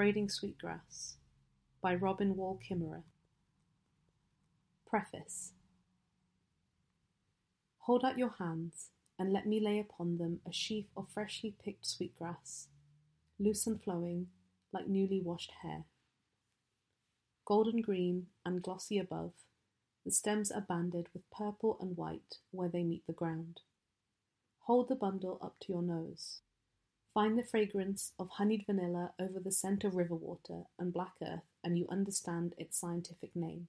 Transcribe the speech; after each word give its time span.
Braiding 0.00 0.30
Sweetgrass 0.30 1.18
by 1.82 1.94
Robin 1.94 2.34
Wall 2.34 2.58
Kimmerer 2.66 3.02
Preface 4.86 5.52
Hold 7.80 8.02
out 8.02 8.16
your 8.16 8.32
hands, 8.38 8.88
and 9.18 9.30
let 9.30 9.46
me 9.46 9.60
lay 9.60 9.78
upon 9.78 10.16
them 10.16 10.40
a 10.48 10.54
sheaf 10.54 10.86
of 10.96 11.10
freshly 11.12 11.54
picked 11.62 11.84
sweetgrass, 11.86 12.68
loose 13.38 13.66
and 13.66 13.78
flowing, 13.78 14.28
like 14.72 14.88
newly 14.88 15.20
washed 15.20 15.52
hair. 15.62 15.84
Golden 17.44 17.82
green 17.82 18.28
and 18.42 18.62
glossy 18.62 18.98
above, 18.98 19.34
the 20.06 20.10
stems 20.10 20.50
are 20.50 20.62
banded 20.62 21.08
with 21.12 21.30
purple 21.30 21.76
and 21.78 21.94
white 21.94 22.38
where 22.52 22.70
they 22.70 22.84
meet 22.84 23.06
the 23.06 23.12
ground. 23.12 23.60
Hold 24.60 24.88
the 24.88 24.94
bundle 24.94 25.38
up 25.42 25.56
to 25.60 25.72
your 25.74 25.82
nose. 25.82 26.40
Find 27.12 27.36
the 27.36 27.42
fragrance 27.42 28.12
of 28.20 28.30
honeyed 28.30 28.64
vanilla 28.66 29.12
over 29.18 29.40
the 29.40 29.50
scent 29.50 29.82
of 29.82 29.96
river 29.96 30.14
water 30.14 30.62
and 30.78 30.92
black 30.92 31.14
earth, 31.20 31.48
and 31.64 31.76
you 31.76 31.86
understand 31.90 32.54
its 32.56 32.78
scientific 32.78 33.34
name. 33.34 33.66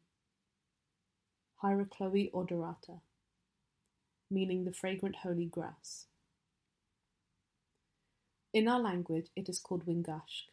Hierochloe 1.63 2.31
odorata, 2.31 2.99
meaning 4.29 4.63
the 4.63 4.73
fragrant 4.73 5.17
holy 5.17 5.45
grass. 5.45 6.05
In 8.53 8.67
our 8.67 8.79
language, 8.79 9.27
it 9.35 9.49
is 9.49 9.59
called 9.59 9.87
wingashk, 9.87 10.51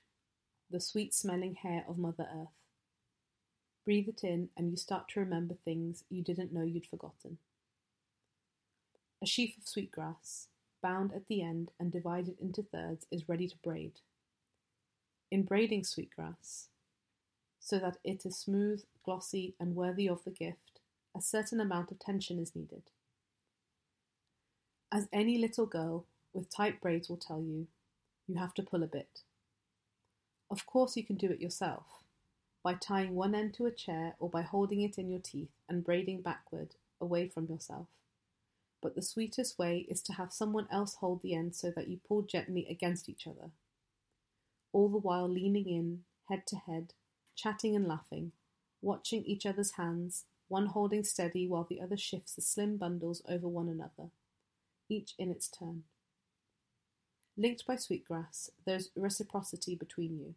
the 0.71 0.81
sweet 0.81 1.13
smelling 1.13 1.57
hair 1.57 1.85
of 1.89 1.99
Mother 1.99 2.27
Earth. 2.35 2.49
Breathe 3.85 4.09
it 4.09 4.25
in, 4.25 4.49
and 4.57 4.71
you 4.71 4.77
start 4.77 5.09
to 5.11 5.21
remember 5.21 5.55
things 5.63 6.05
you 6.09 6.23
didn't 6.23 6.53
know 6.53 6.63
you'd 6.63 6.87
forgotten. 6.87 7.39
A 9.23 9.27
sheaf 9.27 9.59
of 9.59 9.67
sweetgrass, 9.67 10.49
bound 10.83 11.13
at 11.13 11.27
the 11.29 11.43
end 11.43 11.71
and 11.79 11.91
divided 11.91 12.37
into 12.41 12.63
thirds, 12.63 13.07
is 13.11 13.29
ready 13.29 13.49
to 13.49 13.57
braid. 13.63 14.01
In 15.31 15.43
braiding 15.43 15.85
sweetgrass, 15.85 16.69
so 17.61 17.79
that 17.79 17.99
it 18.05 18.25
is 18.25 18.37
smooth, 18.37 18.83
glossy, 19.05 19.55
and 19.61 19.75
worthy 19.75 20.09
of 20.09 20.25
the 20.25 20.31
gift, 20.31 20.81
a 21.17 21.21
certain 21.21 21.61
amount 21.61 21.91
of 21.91 21.99
tension 21.99 22.39
is 22.39 22.55
needed. 22.55 22.83
As 24.91 25.09
any 25.13 25.37
little 25.37 25.67
girl 25.67 26.07
with 26.33 26.49
tight 26.49 26.81
braids 26.81 27.09
will 27.09 27.19
tell 27.19 27.43
you, 27.43 27.67
you 28.27 28.37
have 28.37 28.55
to 28.55 28.63
pull 28.63 28.83
a 28.83 28.87
bit. 28.87 29.21
Of 30.51 30.65
course, 30.65 30.97
you 30.97 31.05
can 31.05 31.17
do 31.17 31.31
it 31.31 31.41
yourself 31.41 31.85
by 32.63 32.75
tying 32.75 33.15
one 33.15 33.35
end 33.35 33.55
to 33.55 33.67
a 33.67 33.71
chair 33.71 34.15
or 34.19 34.29
by 34.29 34.43
holding 34.43 34.81
it 34.83 34.99
in 34.99 35.11
your 35.11 35.21
teeth 35.21 35.51
and 35.69 35.85
braiding 35.85 36.23
backward 36.23 36.75
away 37.01 37.29
from 37.29 37.47
yourself. 37.47 37.87
But 38.81 38.95
the 38.95 39.03
sweetest 39.03 39.59
way 39.59 39.87
is 39.89 40.01
to 40.03 40.13
have 40.13 40.33
someone 40.33 40.69
else 40.71 40.95
hold 40.97 41.23
the 41.23 41.35
end 41.35 41.57
so 41.57 41.71
that 41.73 41.89
you 41.89 41.99
pull 42.07 42.23
gently 42.23 42.67
against 42.69 43.09
each 43.09 43.27
other, 43.27 43.51
all 44.73 44.89
the 44.89 44.99
while 44.99 45.29
leaning 45.29 45.69
in, 45.69 46.05
head 46.29 46.47
to 46.47 46.57
head, 46.57 46.95
chatting 47.35 47.75
and 47.75 47.89
laughing, 47.89 48.33
watching 48.81 49.25
each 49.25 49.47
other's 49.47 49.73
hands, 49.73 50.25
one 50.47 50.67
holding 50.67 51.03
steady 51.03 51.47
while 51.47 51.67
the 51.69 51.81
other 51.81 51.97
shifts 51.97 52.35
the 52.35 52.43
slim 52.43 52.77
bundles 52.77 53.23
over 53.29 53.49
one 53.49 53.69
another, 53.69 54.11
each 54.89 55.15
in 55.19 55.31
its 55.31 55.49
turn. 55.49 55.83
Linked 57.37 57.67
by 57.67 57.77
sweetgrass, 57.77 58.51
there's 58.65 58.91
reciprocity 58.97 59.75
between 59.75 60.19
you. 60.19 60.35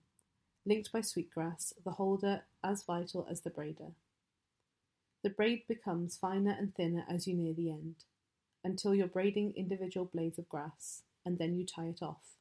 Linked 0.66 0.92
by 0.92 1.02
sweetgrass, 1.02 1.74
the 1.84 1.92
holder 1.92 2.44
as 2.64 2.84
vital 2.84 3.28
as 3.30 3.42
the 3.42 3.50
braider. 3.50 3.94
The 5.24 5.30
braid 5.30 5.64
becomes 5.68 6.18
finer 6.18 6.56
and 6.58 6.76
thinner 6.76 7.04
as 7.10 7.28
you 7.28 7.36
near 7.36 7.54
the 7.54 7.72
end 7.72 7.96
until 8.64 8.94
you're 8.94 9.08
braiding 9.08 9.54
individual 9.56 10.06
blades 10.06 10.38
of 10.38 10.50
grass, 10.50 11.04
and 11.26 11.38
then 11.38 11.56
you 11.56 11.66
tie 11.66 11.86
it 11.86 12.02
off. 12.02 12.38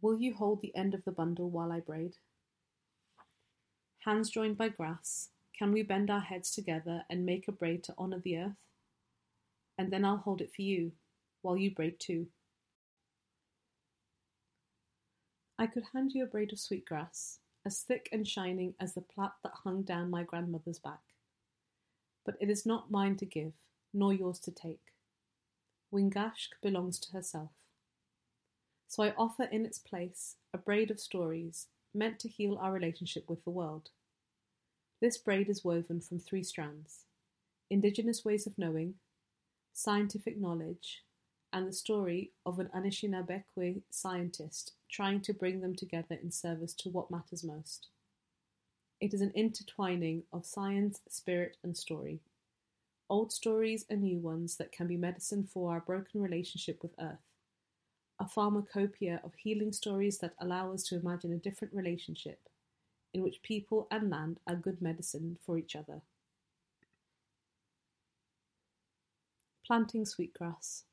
Will 0.00 0.18
you 0.18 0.34
hold 0.34 0.62
the 0.62 0.74
end 0.74 0.94
of 0.94 1.04
the 1.04 1.12
bundle 1.12 1.48
while 1.48 1.70
I 1.70 1.80
braid? 1.80 2.14
Hands 4.04 4.28
joined 4.28 4.58
by 4.58 4.68
grass, 4.68 5.28
can 5.56 5.70
we 5.70 5.82
bend 5.82 6.10
our 6.10 6.20
heads 6.20 6.50
together 6.50 7.04
and 7.08 7.24
make 7.24 7.46
a 7.46 7.52
braid 7.52 7.84
to 7.84 7.94
honour 7.96 8.18
the 8.18 8.36
earth? 8.36 8.56
And 9.78 9.92
then 9.92 10.04
I'll 10.04 10.16
hold 10.16 10.40
it 10.40 10.52
for 10.54 10.62
you, 10.62 10.92
while 11.42 11.56
you 11.56 11.70
braid 11.70 12.00
too. 12.00 12.26
I 15.56 15.68
could 15.68 15.84
hand 15.92 16.12
you 16.12 16.24
a 16.24 16.26
braid 16.26 16.52
of 16.52 16.58
sweetgrass, 16.58 17.38
as 17.64 17.78
thick 17.82 18.08
and 18.10 18.26
shining 18.26 18.74
as 18.80 18.94
the 18.94 19.02
plait 19.02 19.30
that 19.44 19.52
hung 19.62 19.82
down 19.82 20.10
my 20.10 20.24
grandmother's 20.24 20.80
back 20.80 21.11
but 22.24 22.36
it 22.40 22.50
is 22.50 22.66
not 22.66 22.90
mine 22.90 23.16
to 23.16 23.26
give, 23.26 23.52
nor 23.92 24.12
yours 24.12 24.38
to 24.40 24.50
take. 24.50 24.92
Wingashk 25.90 26.60
belongs 26.62 26.98
to 27.00 27.12
herself. 27.12 27.50
So 28.88 29.02
I 29.02 29.14
offer 29.16 29.44
in 29.44 29.64
its 29.64 29.78
place 29.78 30.36
a 30.52 30.58
braid 30.58 30.90
of 30.90 31.00
stories 31.00 31.68
meant 31.94 32.18
to 32.20 32.28
heal 32.28 32.58
our 32.60 32.72
relationship 32.72 33.28
with 33.28 33.44
the 33.44 33.50
world. 33.50 33.90
This 35.00 35.18
braid 35.18 35.48
is 35.48 35.64
woven 35.64 36.00
from 36.00 36.18
three 36.18 36.42
strands 36.42 37.04
indigenous 37.70 38.22
ways 38.22 38.46
of 38.46 38.58
knowing, 38.58 38.94
scientific 39.72 40.38
knowledge, 40.38 41.04
and 41.52 41.66
the 41.66 41.72
story 41.72 42.32
of 42.44 42.58
an 42.58 42.68
Anishinaabe 42.74 43.44
scientist 43.90 44.72
trying 44.90 45.22
to 45.22 45.32
bring 45.32 45.60
them 45.60 45.74
together 45.74 46.18
in 46.22 46.30
service 46.30 46.74
to 46.74 46.90
what 46.90 47.10
matters 47.10 47.42
most. 47.42 47.88
It 49.02 49.12
is 49.12 49.20
an 49.20 49.32
intertwining 49.34 50.22
of 50.32 50.46
science, 50.46 51.00
spirit, 51.08 51.56
and 51.64 51.76
story. 51.76 52.20
Old 53.10 53.32
stories 53.32 53.84
and 53.90 54.00
new 54.00 54.20
ones 54.20 54.58
that 54.58 54.70
can 54.70 54.86
be 54.86 54.96
medicine 54.96 55.42
for 55.42 55.72
our 55.72 55.80
broken 55.80 56.22
relationship 56.22 56.80
with 56.82 56.92
Earth. 57.00 57.18
A 58.20 58.28
pharmacopoeia 58.28 59.20
of 59.24 59.34
healing 59.34 59.72
stories 59.72 60.18
that 60.18 60.34
allow 60.38 60.72
us 60.72 60.84
to 60.84 60.94
imagine 60.94 61.32
a 61.32 61.36
different 61.36 61.74
relationship 61.74 62.48
in 63.12 63.24
which 63.24 63.42
people 63.42 63.88
and 63.90 64.08
land 64.08 64.38
are 64.46 64.54
good 64.54 64.80
medicine 64.80 65.36
for 65.44 65.58
each 65.58 65.74
other. 65.74 66.02
Planting 69.66 70.06
sweetgrass. 70.06 70.84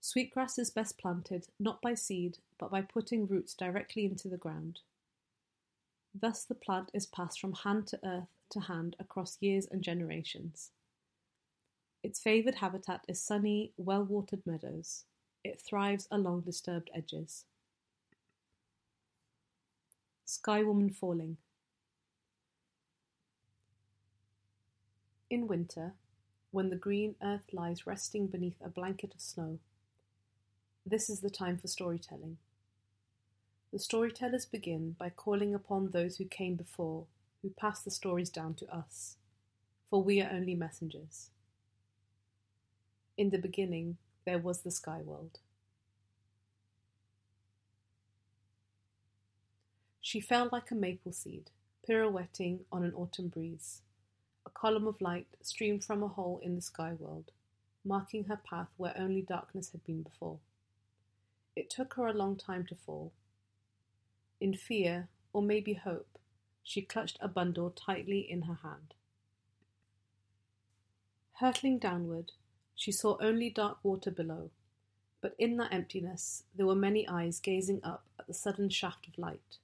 Sweetgrass 0.00 0.58
is 0.58 0.70
best 0.70 0.98
planted 0.98 1.46
not 1.60 1.80
by 1.80 1.94
seed 1.94 2.38
but 2.58 2.72
by 2.72 2.80
putting 2.80 3.28
roots 3.28 3.54
directly 3.54 4.04
into 4.04 4.26
the 4.26 4.36
ground. 4.36 4.80
Thus 6.14 6.44
the 6.44 6.54
plant 6.54 6.90
is 6.94 7.06
passed 7.06 7.40
from 7.40 7.52
hand 7.52 7.86
to 7.88 8.00
earth 8.04 8.28
to 8.50 8.60
hand 8.60 8.96
across 8.98 9.38
years 9.40 9.66
and 9.70 9.82
generations. 9.82 10.70
Its 12.02 12.20
favoured 12.20 12.56
habitat 12.56 13.04
is 13.08 13.20
sunny, 13.20 13.72
well 13.76 14.04
watered 14.04 14.46
meadows. 14.46 15.04
It 15.44 15.60
thrives 15.60 16.08
along 16.10 16.42
disturbed 16.42 16.90
edges. 16.94 17.44
Sky 20.24 20.62
Woman 20.62 20.90
Falling 20.90 21.38
In 25.30 25.46
winter, 25.46 25.94
when 26.50 26.70
the 26.70 26.76
green 26.76 27.14
earth 27.22 27.52
lies 27.52 27.86
resting 27.86 28.26
beneath 28.26 28.60
a 28.64 28.68
blanket 28.68 29.12
of 29.14 29.20
snow, 29.20 29.58
this 30.86 31.10
is 31.10 31.20
the 31.20 31.30
time 31.30 31.58
for 31.58 31.66
storytelling. 31.66 32.38
The 33.70 33.78
storytellers 33.78 34.46
begin 34.46 34.96
by 34.98 35.10
calling 35.10 35.54
upon 35.54 35.90
those 35.90 36.16
who 36.16 36.24
came 36.24 36.54
before, 36.56 37.04
who 37.42 37.50
passed 37.50 37.84
the 37.84 37.90
stories 37.90 38.30
down 38.30 38.54
to 38.54 38.74
us, 38.74 39.16
for 39.90 40.02
we 40.02 40.22
are 40.22 40.30
only 40.32 40.54
messengers. 40.54 41.30
In 43.18 43.28
the 43.28 43.38
beginning, 43.38 43.98
there 44.24 44.38
was 44.38 44.62
the 44.62 44.70
sky 44.70 45.02
world. 45.04 45.40
She 50.00 50.20
fell 50.20 50.48
like 50.50 50.70
a 50.70 50.74
maple 50.74 51.12
seed, 51.12 51.50
pirouetting 51.86 52.60
on 52.72 52.82
an 52.82 52.94
autumn 52.94 53.28
breeze. 53.28 53.82
A 54.46 54.50
column 54.50 54.86
of 54.86 55.02
light 55.02 55.26
streamed 55.42 55.84
from 55.84 56.02
a 56.02 56.08
hole 56.08 56.40
in 56.42 56.54
the 56.54 56.62
sky 56.62 56.94
world, 56.98 57.32
marking 57.84 58.24
her 58.24 58.40
path 58.42 58.68
where 58.78 58.96
only 58.96 59.20
darkness 59.20 59.72
had 59.72 59.84
been 59.84 60.00
before. 60.02 60.38
It 61.54 61.68
took 61.68 61.94
her 61.94 62.06
a 62.06 62.14
long 62.14 62.36
time 62.36 62.64
to 62.68 62.74
fall, 62.74 63.12
in 64.40 64.54
fear, 64.54 65.08
or 65.32 65.42
maybe 65.42 65.74
hope, 65.74 66.18
she 66.62 66.82
clutched 66.82 67.18
a 67.20 67.28
bundle 67.28 67.70
tightly 67.70 68.20
in 68.20 68.42
her 68.42 68.58
hand. 68.62 68.94
Hurtling 71.40 71.78
downward, 71.78 72.32
she 72.74 72.92
saw 72.92 73.16
only 73.20 73.50
dark 73.50 73.78
water 73.82 74.10
below, 74.10 74.50
but 75.20 75.34
in 75.38 75.56
that 75.56 75.72
emptiness 75.72 76.44
there 76.54 76.66
were 76.66 76.74
many 76.74 77.08
eyes 77.08 77.40
gazing 77.40 77.80
up 77.82 78.04
at 78.18 78.26
the 78.26 78.34
sudden 78.34 78.68
shaft 78.68 79.08
of 79.08 79.18
light. 79.18 79.58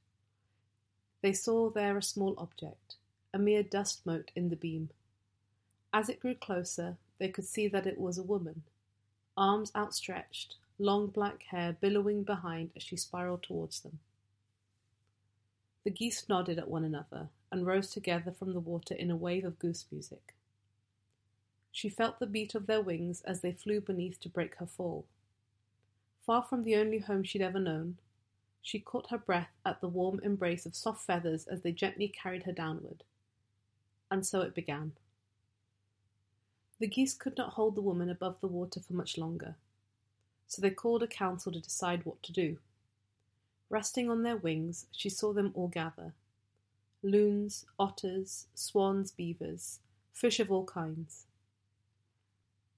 They 1.23 1.33
saw 1.33 1.71
there 1.71 1.97
a 1.97 2.03
small 2.03 2.35
object, 2.39 2.97
a 3.33 3.39
mere 3.39 3.63
dust 3.63 4.05
mote 4.05 4.31
in 4.37 4.51
the 4.51 4.57
beam. 4.57 4.91
As 5.93 6.09
it 6.09 6.21
grew 6.21 6.35
closer, 6.35 6.97
they 7.19 7.29
could 7.29 7.45
see 7.45 7.69
that 7.69 7.87
it 7.87 7.99
was 7.99 8.19
a 8.19 8.23
woman, 8.23 8.63
arms 9.37 9.71
outstretched, 9.77 10.57
long 10.79 11.07
black 11.07 11.45
hair 11.45 11.77
billowing 11.81 12.25
behind 12.25 12.71
as 12.77 12.83
she 12.83 12.97
spiraled 12.97 13.43
towards 13.43 13.81
them. 13.81 14.01
The 15.85 15.91
geese 15.91 16.29
nodded 16.29 16.59
at 16.59 16.69
one 16.69 16.85
another, 16.85 17.29
and 17.53 17.67
rose 17.67 17.91
together 17.91 18.33
from 18.33 18.53
the 18.53 18.61
water 18.61 18.95
in 18.95 19.11
a 19.11 19.17
wave 19.17 19.45
of 19.45 19.59
goose 19.59 19.85
music. 19.93 20.35
She 21.71 21.89
felt 21.89 22.19
the 22.19 22.27
beat 22.27 22.55
of 22.55 22.67
their 22.67 22.81
wings 22.81 23.21
as 23.23 23.41
they 23.41 23.53
flew 23.53 23.81
beneath 23.81 24.19
to 24.21 24.29
break 24.29 24.57
her 24.57 24.67
fall. 24.67 25.07
Far 26.25 26.43
from 26.43 26.65
the 26.65 26.77
only 26.77 26.99
home 26.99 27.23
she'd 27.23 27.43
ever 27.43 27.61
known, 27.61 27.99
She 28.63 28.81
caught 28.81 29.11
her 29.11 29.19
breath 29.19 29.51
at 29.67 29.83
the 29.83 29.89
warm 29.89 30.21
embrace 30.23 30.65
of 30.65 30.75
soft 30.75 31.05
feathers 31.05 31.47
as 31.47 31.61
they 31.61 31.71
gently 31.71 32.09
carried 32.09 32.45
her 32.45 32.53
downward. 32.53 33.05
And 34.11 34.27
so 34.27 34.41
it 34.41 34.55
began. 34.55 34.93
The 36.81 36.87
geese 36.87 37.13
could 37.13 37.37
not 37.37 37.53
hold 37.53 37.75
the 37.75 37.83
woman 37.83 38.09
above 38.09 38.41
the 38.41 38.49
water 38.49 38.81
for 38.81 38.95
much 38.95 39.19
longer, 39.19 39.57
so 40.49 40.63
they 40.63 40.71
called 40.71 41.03
a 41.03 41.07
council 41.07 41.53
to 41.53 41.61
decide 41.61 42.07
what 42.07 42.23
to 42.23 42.33
do. 42.33 42.57
Resting 43.75 44.09
on 44.09 44.23
their 44.23 44.37
wings, 44.37 44.87
she 44.93 45.09
saw 45.09 45.33
them 45.33 45.51
all 45.57 45.67
gather 45.67 46.15
loons, 47.03 47.67
otters, 47.77 48.47
swans, 48.55 49.11
beavers, 49.11 49.81
fish 50.13 50.39
of 50.39 50.49
all 50.49 50.65
kinds. 50.65 51.27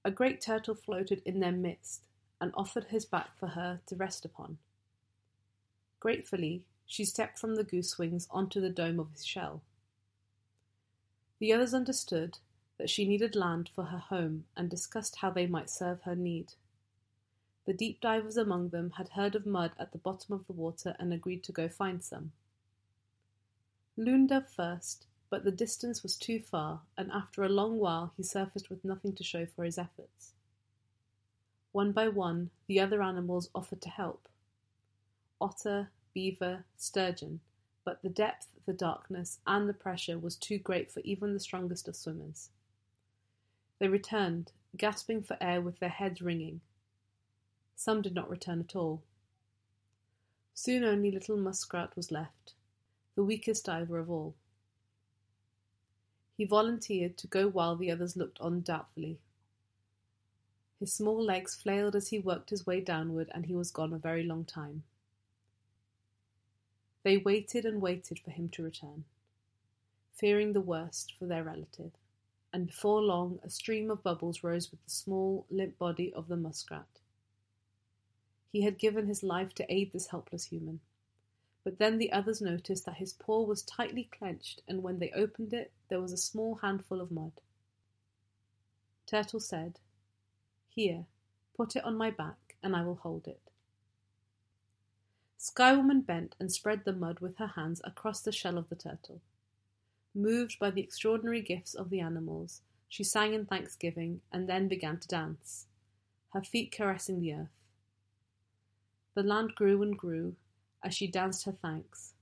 A 0.03 0.09
great 0.09 0.41
turtle 0.41 0.73
floated 0.73 1.21
in 1.23 1.39
their 1.39 1.51
midst 1.51 2.07
and 2.41 2.51
offered 2.55 2.85
his 2.85 3.05
back 3.05 3.37
for 3.37 3.49
her 3.49 3.79
to 3.85 3.95
rest 3.95 4.25
upon. 4.25 4.57
Gratefully, 5.99 6.63
she 6.87 7.05
stepped 7.05 7.37
from 7.37 7.57
the 7.57 7.63
goose 7.63 7.99
wings 7.99 8.27
onto 8.31 8.59
the 8.59 8.71
dome 8.71 8.99
of 8.99 9.11
his 9.11 9.23
shell. 9.23 9.61
The 11.37 11.53
others 11.53 11.75
understood 11.75 12.39
that 12.79 12.89
she 12.89 13.07
needed 13.07 13.35
land 13.35 13.69
for 13.69 13.83
her 13.83 13.99
home 13.99 14.45
and 14.57 14.67
discussed 14.67 15.17
how 15.17 15.29
they 15.29 15.45
might 15.45 15.69
serve 15.69 16.01
her 16.05 16.15
need. 16.15 16.53
The 17.67 17.73
deep 17.73 17.99
divers 17.99 18.37
among 18.37 18.69
them 18.69 18.91
had 18.91 19.09
heard 19.09 19.35
of 19.35 19.45
mud 19.45 19.73
at 19.77 19.91
the 19.91 19.97
bottom 19.97 20.33
of 20.33 20.47
the 20.47 20.53
water 20.53 20.95
and 20.97 21.13
agreed 21.13 21.43
to 21.43 21.51
go 21.51 21.67
find 21.67 22.01
some. 22.01 22.31
Loon 23.97 24.25
dove 24.27 24.47
first, 24.47 25.05
but 25.29 25.43
the 25.43 25.51
distance 25.51 26.01
was 26.01 26.15
too 26.15 26.39
far, 26.39 26.83
and 26.97 27.11
after 27.11 27.43
a 27.43 27.49
long 27.49 27.77
while 27.77 28.13
he 28.15 28.23
surfaced 28.23 28.69
with 28.69 28.85
nothing 28.85 29.13
to 29.15 29.23
show 29.23 29.45
for 29.45 29.65
his 29.65 29.77
efforts. 29.77 30.31
One 31.73 31.91
by 31.91 32.07
one, 32.07 32.51
the 32.67 32.79
other 32.79 33.03
animals 33.03 33.49
offered 33.53 33.81
to 33.81 33.89
help 33.89 34.29
otter, 35.41 35.89
beaver, 36.13 36.63
sturgeon, 36.77 37.41
but 37.83 38.01
the 38.01 38.09
depth, 38.09 38.47
the 38.65 38.71
darkness, 38.71 39.39
and 39.45 39.67
the 39.67 39.73
pressure 39.73 40.17
was 40.17 40.37
too 40.37 40.57
great 40.57 40.89
for 40.89 41.01
even 41.01 41.33
the 41.33 41.39
strongest 41.39 41.89
of 41.89 41.97
swimmers. 41.97 42.49
They 43.79 43.89
returned, 43.89 44.53
gasping 44.77 45.21
for 45.21 45.37
air 45.41 45.59
with 45.59 45.79
their 45.79 45.89
heads 45.89 46.21
ringing. 46.21 46.61
Some 47.79 48.01
did 48.01 48.15
not 48.15 48.29
return 48.29 48.59
at 48.59 48.75
all. 48.75 49.03
Soon 50.55 50.83
only 50.83 51.11
little 51.11 51.37
Muskrat 51.37 51.95
was 51.95 52.11
left, 52.11 52.55
the 53.13 53.23
weakest 53.23 53.65
diver 53.65 53.99
of 53.99 54.09
all. 54.09 54.33
He 56.35 56.43
volunteered 56.43 57.17
to 57.19 57.27
go 57.27 57.47
while 57.47 57.75
the 57.75 57.91
others 57.91 58.17
looked 58.17 58.41
on 58.41 58.61
doubtfully. 58.61 59.19
His 60.79 60.91
small 60.91 61.23
legs 61.23 61.53
flailed 61.53 61.95
as 61.95 62.07
he 62.07 62.17
worked 62.17 62.49
his 62.49 62.65
way 62.65 62.81
downward, 62.81 63.29
and 63.31 63.45
he 63.45 63.55
was 63.55 63.69
gone 63.69 63.93
a 63.93 63.99
very 63.99 64.23
long 64.23 64.43
time. 64.43 64.83
They 67.03 67.17
waited 67.17 67.63
and 67.63 67.79
waited 67.79 68.17
for 68.17 68.31
him 68.31 68.49
to 68.49 68.63
return, 68.63 69.05
fearing 70.13 70.53
the 70.53 70.61
worst 70.61 71.13
for 71.17 71.27
their 71.27 71.43
relative, 71.43 71.91
and 72.51 72.65
before 72.65 73.03
long 73.03 73.39
a 73.43 73.51
stream 73.51 73.91
of 73.91 74.01
bubbles 74.01 74.43
rose 74.43 74.71
with 74.71 74.83
the 74.83 74.89
small, 74.89 75.45
limp 75.51 75.77
body 75.77 76.11
of 76.13 76.27
the 76.27 76.37
muskrat. 76.37 76.87
He 78.51 78.61
had 78.61 78.77
given 78.77 79.07
his 79.07 79.23
life 79.23 79.53
to 79.55 79.73
aid 79.73 79.91
this 79.91 80.07
helpless 80.07 80.45
human. 80.45 80.79
But 81.63 81.79
then 81.79 81.97
the 81.97 82.11
others 82.11 82.41
noticed 82.41 82.85
that 82.85 82.97
his 82.97 83.13
paw 83.13 83.43
was 83.43 83.61
tightly 83.61 84.05
clenched, 84.05 84.61
and 84.67 84.81
when 84.83 84.99
they 84.99 85.11
opened 85.11 85.53
it, 85.53 85.71
there 85.89 85.99
was 85.99 86.13
a 86.13 86.17
small 86.17 86.55
handful 86.55 87.01
of 87.01 87.11
mud. 87.11 87.41
Turtle 89.05 89.39
said, 89.39 89.79
Here, 90.69 91.05
put 91.55 91.75
it 91.75 91.83
on 91.83 91.97
my 91.97 92.09
back, 92.09 92.55
and 92.63 92.75
I 92.75 92.83
will 92.83 92.95
hold 92.95 93.27
it. 93.27 93.41
Skywoman 95.37 96.05
bent 96.05 96.35
and 96.39 96.51
spread 96.51 96.83
the 96.83 96.93
mud 96.93 97.19
with 97.19 97.37
her 97.37 97.47
hands 97.47 97.81
across 97.83 98.21
the 98.21 98.31
shell 98.31 98.57
of 98.57 98.69
the 98.69 98.75
turtle. 98.75 99.21
Moved 100.15 100.57
by 100.59 100.71
the 100.71 100.81
extraordinary 100.81 101.41
gifts 101.41 101.73
of 101.73 101.89
the 101.89 101.99
animals, 101.99 102.61
she 102.89 103.03
sang 103.03 103.33
in 103.33 103.45
thanksgiving 103.45 104.21
and 104.31 104.49
then 104.49 104.67
began 104.67 104.99
to 104.99 105.07
dance, 105.07 105.67
her 106.33 106.41
feet 106.41 106.71
caressing 106.71 107.19
the 107.19 107.33
earth. 107.33 107.49
The 109.17 109.23
land 109.23 109.55
grew 109.55 109.81
and 109.81 109.97
grew, 109.97 110.35
as 110.83 110.93
she 110.93 111.07
danced 111.07 111.45
her 111.45 111.51
thanks, 111.51 112.13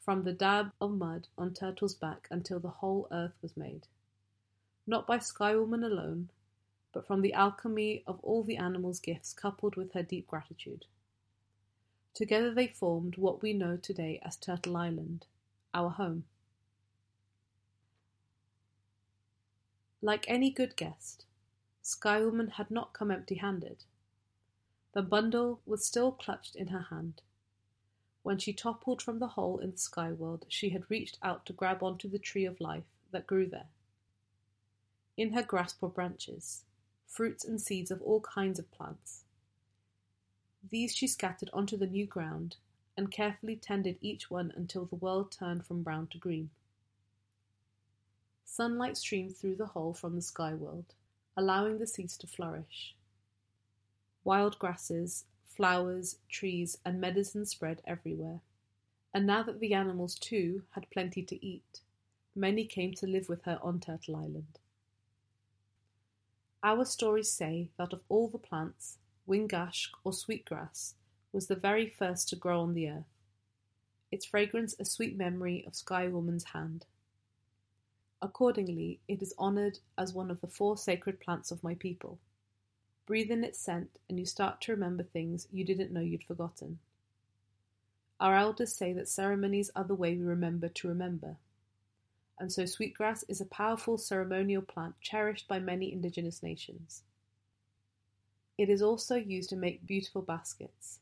from 0.00 0.24
the 0.24 0.32
dab 0.32 0.72
of 0.80 0.90
mud 0.90 1.28
on 1.38 1.54
Turtle's 1.54 1.94
back 1.94 2.26
until 2.28 2.58
the 2.58 2.70
whole 2.82 3.06
earth 3.12 3.36
was 3.40 3.56
made. 3.56 3.86
Not 4.84 5.06
by 5.06 5.18
Skywoman 5.18 5.84
alone, 5.84 6.28
but 6.92 7.06
from 7.06 7.22
the 7.22 7.34
alchemy 7.34 8.02
of 8.04 8.18
all 8.24 8.42
the 8.42 8.56
animals' 8.56 8.98
gifts 8.98 9.32
coupled 9.32 9.76
with 9.76 9.92
her 9.92 10.02
deep 10.02 10.26
gratitude. 10.26 10.86
Together 12.14 12.52
they 12.52 12.66
formed 12.66 13.16
what 13.16 13.42
we 13.42 13.52
know 13.52 13.76
today 13.76 14.18
as 14.24 14.34
Turtle 14.34 14.76
Island, 14.76 15.26
our 15.72 15.90
home. 15.90 16.24
Like 20.02 20.24
any 20.26 20.50
good 20.50 20.74
guest, 20.74 21.26
Skywoman 21.84 22.54
had 22.54 22.72
not 22.72 22.92
come 22.92 23.12
empty 23.12 23.36
handed. 23.36 23.84
The 24.92 25.02
bundle 25.02 25.60
was 25.66 25.84
still 25.84 26.10
clutched 26.12 26.56
in 26.56 26.68
her 26.68 26.86
hand. 26.90 27.22
When 28.22 28.38
she 28.38 28.52
toppled 28.52 29.00
from 29.00 29.18
the 29.18 29.28
hole 29.28 29.58
in 29.58 29.70
the 29.70 29.78
sky 29.78 30.12
world, 30.12 30.44
she 30.48 30.70
had 30.70 30.90
reached 30.90 31.18
out 31.22 31.46
to 31.46 31.52
grab 31.52 31.82
onto 31.82 32.08
the 32.08 32.18
tree 32.18 32.44
of 32.44 32.60
life 32.60 32.84
that 33.12 33.26
grew 33.26 33.46
there. 33.46 33.68
In 35.16 35.32
her 35.32 35.42
grasp 35.42 35.80
were 35.80 35.88
branches, 35.88 36.64
fruits 37.06 37.44
and 37.44 37.60
seeds 37.60 37.90
of 37.90 38.02
all 38.02 38.20
kinds 38.20 38.58
of 38.58 38.70
plants. 38.70 39.24
These 40.68 40.94
she 40.94 41.06
scattered 41.06 41.50
onto 41.52 41.76
the 41.76 41.86
new 41.86 42.06
ground 42.06 42.56
and 42.96 43.10
carefully 43.10 43.56
tended 43.56 43.96
each 44.00 44.30
one 44.30 44.52
until 44.56 44.84
the 44.84 44.96
world 44.96 45.32
turned 45.32 45.64
from 45.64 45.82
brown 45.82 46.08
to 46.08 46.18
green. 46.18 46.50
Sunlight 48.44 48.96
streamed 48.96 49.36
through 49.36 49.56
the 49.56 49.66
hole 49.66 49.94
from 49.94 50.16
the 50.16 50.22
sky 50.22 50.54
world, 50.54 50.94
allowing 51.36 51.78
the 51.78 51.86
seeds 51.86 52.16
to 52.18 52.26
flourish. 52.26 52.94
Wild 54.24 54.58
grasses 54.58 55.24
flowers, 55.44 56.16
trees, 56.28 56.78
and 56.84 57.00
medicine 57.00 57.44
spread 57.44 57.82
everywhere. 57.86 58.40
And 59.12 59.26
now 59.26 59.42
that 59.42 59.60
the 59.60 59.74
animals, 59.74 60.14
too, 60.14 60.62
had 60.70 60.88
plenty 60.90 61.22
to 61.22 61.44
eat, 61.44 61.80
many 62.34 62.64
came 62.64 62.94
to 62.94 63.06
live 63.06 63.28
with 63.28 63.42
her 63.42 63.58
on 63.62 63.80
Turtle 63.80 64.16
Island. 64.16 64.58
Our 66.62 66.84
stories 66.84 67.30
say 67.30 67.70
that 67.76 67.92
of 67.92 68.02
all 68.08 68.28
the 68.28 68.38
plants, 68.38 68.98
wingashk 69.26 69.90
or 70.04 70.12
sweetgrass 70.12 70.94
was 71.32 71.46
the 71.46 71.56
very 71.56 71.88
first 71.88 72.28
to 72.28 72.36
grow 72.36 72.60
on 72.60 72.74
the 72.74 72.88
earth, 72.88 73.18
its 74.10 74.26
fragrance 74.26 74.74
a 74.78 74.84
sweet 74.84 75.16
memory 75.16 75.64
of 75.66 75.74
Sky 75.74 76.08
Woman's 76.08 76.44
hand. 76.44 76.86
Accordingly, 78.22 79.00
it 79.08 79.22
is 79.22 79.34
honored 79.38 79.78
as 79.96 80.12
one 80.12 80.30
of 80.30 80.40
the 80.40 80.46
four 80.46 80.76
sacred 80.76 81.20
plants 81.20 81.50
of 81.50 81.64
my 81.64 81.74
people. 81.74 82.18
Breathe 83.10 83.32
in 83.32 83.42
its 83.42 83.58
scent, 83.58 83.98
and 84.08 84.20
you 84.20 84.24
start 84.24 84.60
to 84.60 84.70
remember 84.70 85.02
things 85.02 85.48
you 85.50 85.64
didn't 85.64 85.90
know 85.90 85.98
you'd 85.98 86.22
forgotten. 86.22 86.78
Our 88.20 88.36
elders 88.36 88.72
say 88.72 88.92
that 88.92 89.08
ceremonies 89.08 89.68
are 89.74 89.82
the 89.82 89.96
way 89.96 90.14
we 90.14 90.22
remember 90.22 90.68
to 90.68 90.86
remember. 90.86 91.36
And 92.38 92.52
so 92.52 92.66
sweetgrass 92.66 93.24
is 93.24 93.40
a 93.40 93.46
powerful 93.46 93.98
ceremonial 93.98 94.62
plant 94.62 94.94
cherished 95.00 95.48
by 95.48 95.58
many 95.58 95.92
indigenous 95.92 96.40
nations. 96.40 97.02
It 98.56 98.70
is 98.70 98.80
also 98.80 99.16
used 99.16 99.50
to 99.50 99.56
make 99.56 99.84
beautiful 99.84 100.22
baskets, 100.22 101.00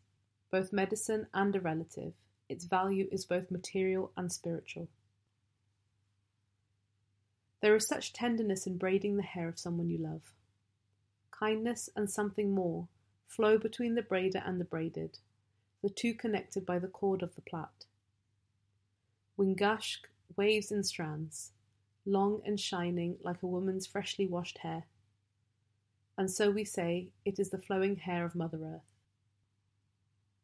both 0.51 0.73
medicine 0.73 1.27
and 1.35 1.55
a 1.55 1.61
relative. 1.61 2.15
Its 2.49 2.65
value 2.65 3.07
is 3.13 3.27
both 3.27 3.51
material 3.51 4.13
and 4.17 4.33
spiritual. 4.33 4.89
There 7.61 7.77
is 7.77 7.87
such 7.87 8.15
tenderness 8.15 8.67
in 8.67 8.79
braiding 8.79 9.19
the 9.19 9.23
hair 9.23 9.47
of 9.47 9.59
someone 9.59 9.91
you 9.91 9.99
love 9.99 10.33
kindness, 11.39 11.89
and 11.95 12.11
something 12.11 12.55
more, 12.55 12.89
flow 13.27 13.59
between 13.59 13.95
the 13.95 14.03
braider 14.03 14.43
and 14.47 14.61
the 14.61 14.65
braided, 14.65 15.19
the 15.83 15.91
two 15.91 16.15
connected 16.15 16.67
by 16.67 16.79
the 16.79 16.89
cord 16.89 17.23
of 17.23 17.35
the 17.35 17.43
plait. 17.43 17.87
Wingashk 19.37 20.09
waves 20.37 20.73
in 20.73 20.83
strands, 20.83 21.53
long 22.05 22.41
and 22.45 22.59
shining 22.59 23.17
like 23.23 23.43
a 23.43 23.47
woman's 23.47 23.87
freshly 23.87 24.27
washed 24.27 24.59
hair. 24.59 24.85
And 26.17 26.31
so 26.31 26.51
we 26.51 26.65
say 26.65 27.09
it 27.25 27.39
is 27.39 27.51
the 27.51 27.59
flowing 27.59 27.97
hair 27.97 28.25
of 28.25 28.35
Mother 28.35 28.59
Earth. 28.65 28.97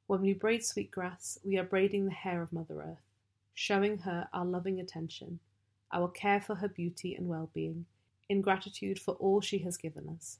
When 0.06 0.20
we 0.20 0.34
braid 0.34 0.64
sweetgrass, 0.64 1.38
we 1.44 1.58
are 1.58 1.64
braiding 1.64 2.04
the 2.04 2.12
hair 2.12 2.42
of 2.42 2.52
Mother 2.52 2.80
Earth, 2.80 3.10
showing 3.54 3.98
her 3.98 4.28
our 4.32 4.44
loving 4.44 4.78
attention, 4.78 5.40
our 5.92 6.08
care 6.08 6.40
for 6.40 6.56
her 6.56 6.68
beauty 6.68 7.14
and 7.14 7.28
well 7.28 7.50
being, 7.52 7.86
in 8.28 8.42
gratitude 8.42 9.00
for 9.00 9.14
all 9.14 9.40
she 9.40 9.58
has 9.58 9.76
given 9.76 10.08
us. 10.08 10.38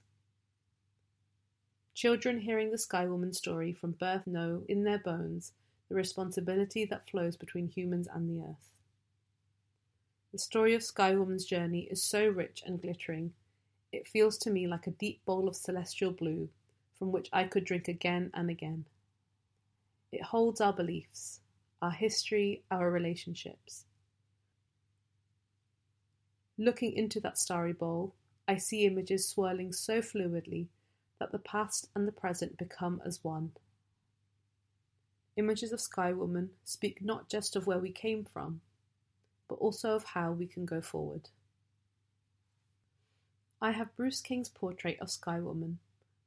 Children 1.95 2.41
hearing 2.41 2.71
the 2.71 2.79
Sky 2.79 3.07
Woman 3.07 3.33
story 3.33 3.73
from 3.73 3.93
birth 3.93 4.27
know, 4.27 4.65
in 4.69 4.85
their 4.85 4.99
bones, 4.99 5.53
the 5.89 5.95
responsibility 5.95 6.85
that 6.85 7.09
flows 7.09 7.37
between 7.37 7.69
humans 7.69 8.09
and 8.13 8.29
the 8.29 8.43
earth. 8.43 8.71
The 10.33 10.39
story 10.39 10.75
of 10.75 10.83
Sky 10.83 11.15
Woman's 11.15 11.45
journey 11.45 11.89
is 11.91 12.03
so 12.03 12.27
rich 12.27 12.63
and 12.67 12.83
glittering, 12.83 13.33
it 13.95 14.09
feels 14.09 14.37
to 14.39 14.51
me 14.51 14.67
like 14.67 14.89
a 14.89 14.99
deep 14.99 15.25
bowl 15.25 15.47
of 15.47 15.55
celestial 15.55 16.11
blue, 16.11 16.49
from 16.99 17.13
which 17.13 17.29
I 17.33 17.45
could 17.45 17.65
drink 17.65 17.87
again 17.87 18.33
and 18.35 18.51
again. 18.51 18.87
It 20.11 20.23
holds 20.23 20.61
our 20.61 20.73
beliefs, 20.73 21.39
our 21.81 21.93
history, 21.93 22.65
our 22.73 22.91
relationships. 22.91 23.85
Looking 26.59 26.93
into 26.95 27.21
that 27.21 27.39
starry 27.39 27.73
bowl, 27.73 28.15
I 28.49 28.57
see 28.57 28.85
images 28.85 29.29
swirling 29.29 29.73
so 29.73 30.01
fluidly 30.01 30.67
that 31.19 31.33
the 31.33 31.39
past 31.39 31.89
and 31.95 32.07
the 32.07 32.13
present 32.13 32.59
become 32.59 33.01
as 33.05 33.23
one. 33.23 33.53
Images 35.37 35.73
of 35.73 35.81
Sky 35.81 36.13
Woman 36.13 36.51
speak 36.65 37.03
not 37.03 37.29
just 37.29 37.57
of 37.57 37.67
where 37.67 37.79
we 37.79 37.91
came 37.91 38.25
from, 38.25 38.61
but 39.49 39.57
also 39.57 39.95
of 39.95 40.05
how 40.05 40.33
we 40.33 40.47
can 40.47 40.65
go 40.65 40.81
forward. 40.81 41.29
I 43.61 43.73
have 43.73 43.97
Bruce 43.97 44.21
King's 44.21 44.49
portrait 44.49 44.99
of 45.01 45.11
Sky 45.11 45.41
Woman, 45.41 45.79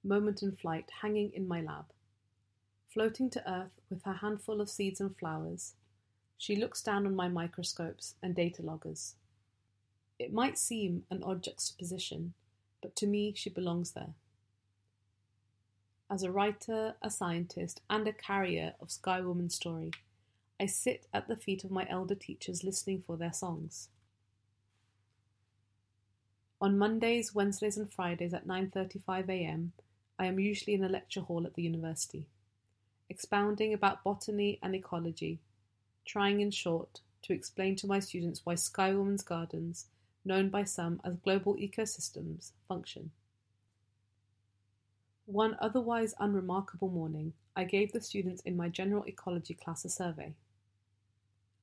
moment 0.04 0.42
in 0.42 0.56
flight, 0.56 0.90
hanging 1.02 1.32
in 1.34 1.48
my 1.48 1.62
lab. 1.62 1.86
Floating 2.90 3.30
to 3.30 3.52
earth 3.52 3.80
with 3.90 4.04
her 4.04 4.16
handful 4.16 4.60
of 4.60 4.70
seeds 4.70 5.00
and 5.00 5.16
flowers, 5.16 5.74
she 6.38 6.56
looks 6.56 6.82
down 6.82 7.06
on 7.06 7.16
my 7.16 7.28
microscopes 7.28 8.16
and 8.22 8.36
data 8.36 8.62
loggers. 8.62 9.16
It 10.20 10.34
might 10.34 10.58
seem 10.58 11.04
an 11.12 11.24
odd 11.24 11.44
juxtaposition, 11.44 12.34
but 12.82 12.96
to 12.98 13.08
me 13.08 13.34
she 13.36 13.50
belongs 13.50 13.92
there. 13.92 14.16
As 16.10 16.24
a 16.24 16.32
writer, 16.32 16.96
a 17.02 17.10
scientist, 17.10 17.82
and 17.90 18.08
a 18.08 18.14
carrier 18.14 18.76
of 18.80 18.92
Sky 18.92 19.20
Woman's 19.20 19.56
story, 19.56 19.92
I 20.60 20.66
sit 20.66 21.06
at 21.14 21.28
the 21.28 21.36
feet 21.36 21.66
of 21.66 21.72
my 21.72 21.86
elder 21.90 22.16
teachers 22.16 22.64
listening 22.64 23.04
for 23.06 23.18
their 23.18 23.34
songs. 23.34 23.90
On 26.62 26.78
Mondays, 26.78 27.36
Wednesdays, 27.36 27.78
and 27.78 27.92
Fridays 27.92 28.34
at 28.34 28.48
9:35 28.48 29.30
a.m., 29.30 29.74
I 30.18 30.26
am 30.26 30.40
usually 30.40 30.74
in 30.74 30.84
a 30.84 30.90
lecture 30.90 31.22
hall 31.22 31.46
at 31.46 31.56
the 31.56 31.62
university, 31.62 32.26
expounding 33.10 33.74
about 33.74 34.04
botany 34.04 34.60
and 34.64 34.74
ecology, 34.74 35.40
trying 36.06 36.40
in 36.40 36.52
short 36.52 37.02
to 37.24 37.34
explain 37.34 37.76
to 37.76 37.88
my 37.88 38.00
students 38.00 38.46
why 38.46 38.56
Sky 38.56 38.94
Woman's 38.96 39.24
gardens 39.24 39.88
known 40.24 40.50
by 40.50 40.64
some 40.64 41.02
as 41.04 41.18
global 41.18 41.56
ecosystems, 41.58 42.54
function. 42.68 43.12
One 45.28 45.56
otherwise 45.60 46.16
unremarkable 46.20 46.90
morning, 46.90 47.34
I 47.56 47.66
gave 47.66 47.92
the 47.92 48.02
students 48.02 48.42
in 48.42 48.58
my 48.58 48.70
general 48.70 49.04
ecology 49.04 49.54
class 49.54 49.86
a 49.86 49.90
survey. 49.90 50.34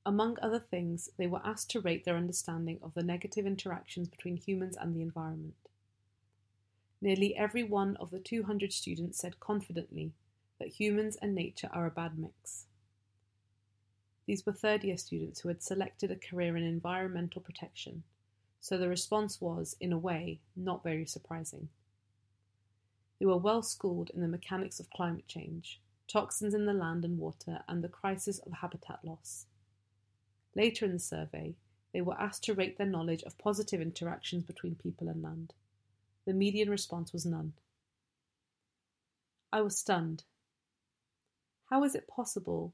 Among 0.05 0.37
other 0.39 0.59
things, 0.59 1.09
they 1.17 1.27
were 1.27 1.41
asked 1.43 1.71
to 1.71 1.81
rate 1.81 2.05
their 2.05 2.15
understanding 2.15 2.79
of 2.81 2.93
the 2.93 3.03
negative 3.03 3.45
interactions 3.45 4.07
between 4.07 4.37
humans 4.37 4.77
and 4.77 4.95
the 4.95 5.01
environment. 5.01 5.55
Nearly 7.01 7.35
every 7.35 7.63
one 7.63 7.97
of 7.97 8.11
the 8.11 8.19
200 8.19 8.71
students 8.71 9.17
said 9.19 9.39
confidently 9.39 10.13
that 10.59 10.79
humans 10.79 11.17
and 11.21 11.35
nature 11.35 11.69
are 11.73 11.85
a 11.85 11.91
bad 11.91 12.17
mix. 12.17 12.67
These 14.25 14.45
were 14.45 14.53
third 14.53 14.85
year 14.85 14.97
students 14.97 15.41
who 15.41 15.49
had 15.49 15.61
selected 15.61 16.11
a 16.11 16.15
career 16.15 16.55
in 16.55 16.63
environmental 16.63 17.41
protection 17.41 18.03
so 18.65 18.79
the 18.79 18.89
response 18.89 19.39
was, 19.39 19.75
in 19.79 19.93
a 19.93 19.97
way, 19.99 20.39
not 20.55 20.81
very 20.81 21.05
surprising. 21.05 21.69
They 23.19 23.25
were 23.25 23.37
well 23.37 23.61
schooled 23.61 24.11
in 24.13 24.21
the 24.21 24.27
mechanics 24.27 24.79
of 24.79 24.89
climate 24.89 25.27
change, 25.27 25.81
toxins 26.07 26.53
in 26.53 26.65
the 26.65 26.73
land 26.73 27.05
and 27.05 27.17
water, 27.17 27.63
and 27.67 27.83
the 27.83 27.89
crisis 27.89 28.39
of 28.39 28.51
habitat 28.53 28.99
loss. 29.03 29.45
Later 30.55 30.85
in 30.85 30.93
the 30.93 30.99
survey, 30.99 31.55
they 31.93 32.01
were 32.01 32.19
asked 32.19 32.43
to 32.45 32.53
rate 32.53 32.77
their 32.77 32.87
knowledge 32.87 33.23
of 33.23 33.37
positive 33.37 33.81
interactions 33.81 34.43
between 34.43 34.75
people 34.75 35.07
and 35.07 35.23
land. 35.23 35.53
The 36.25 36.33
median 36.33 36.69
response 36.69 37.13
was 37.13 37.25
none. 37.25 37.53
I 39.51 39.61
was 39.61 39.77
stunned. 39.77 40.23
How 41.69 41.83
is 41.83 41.95
it 41.95 42.07
possible 42.07 42.73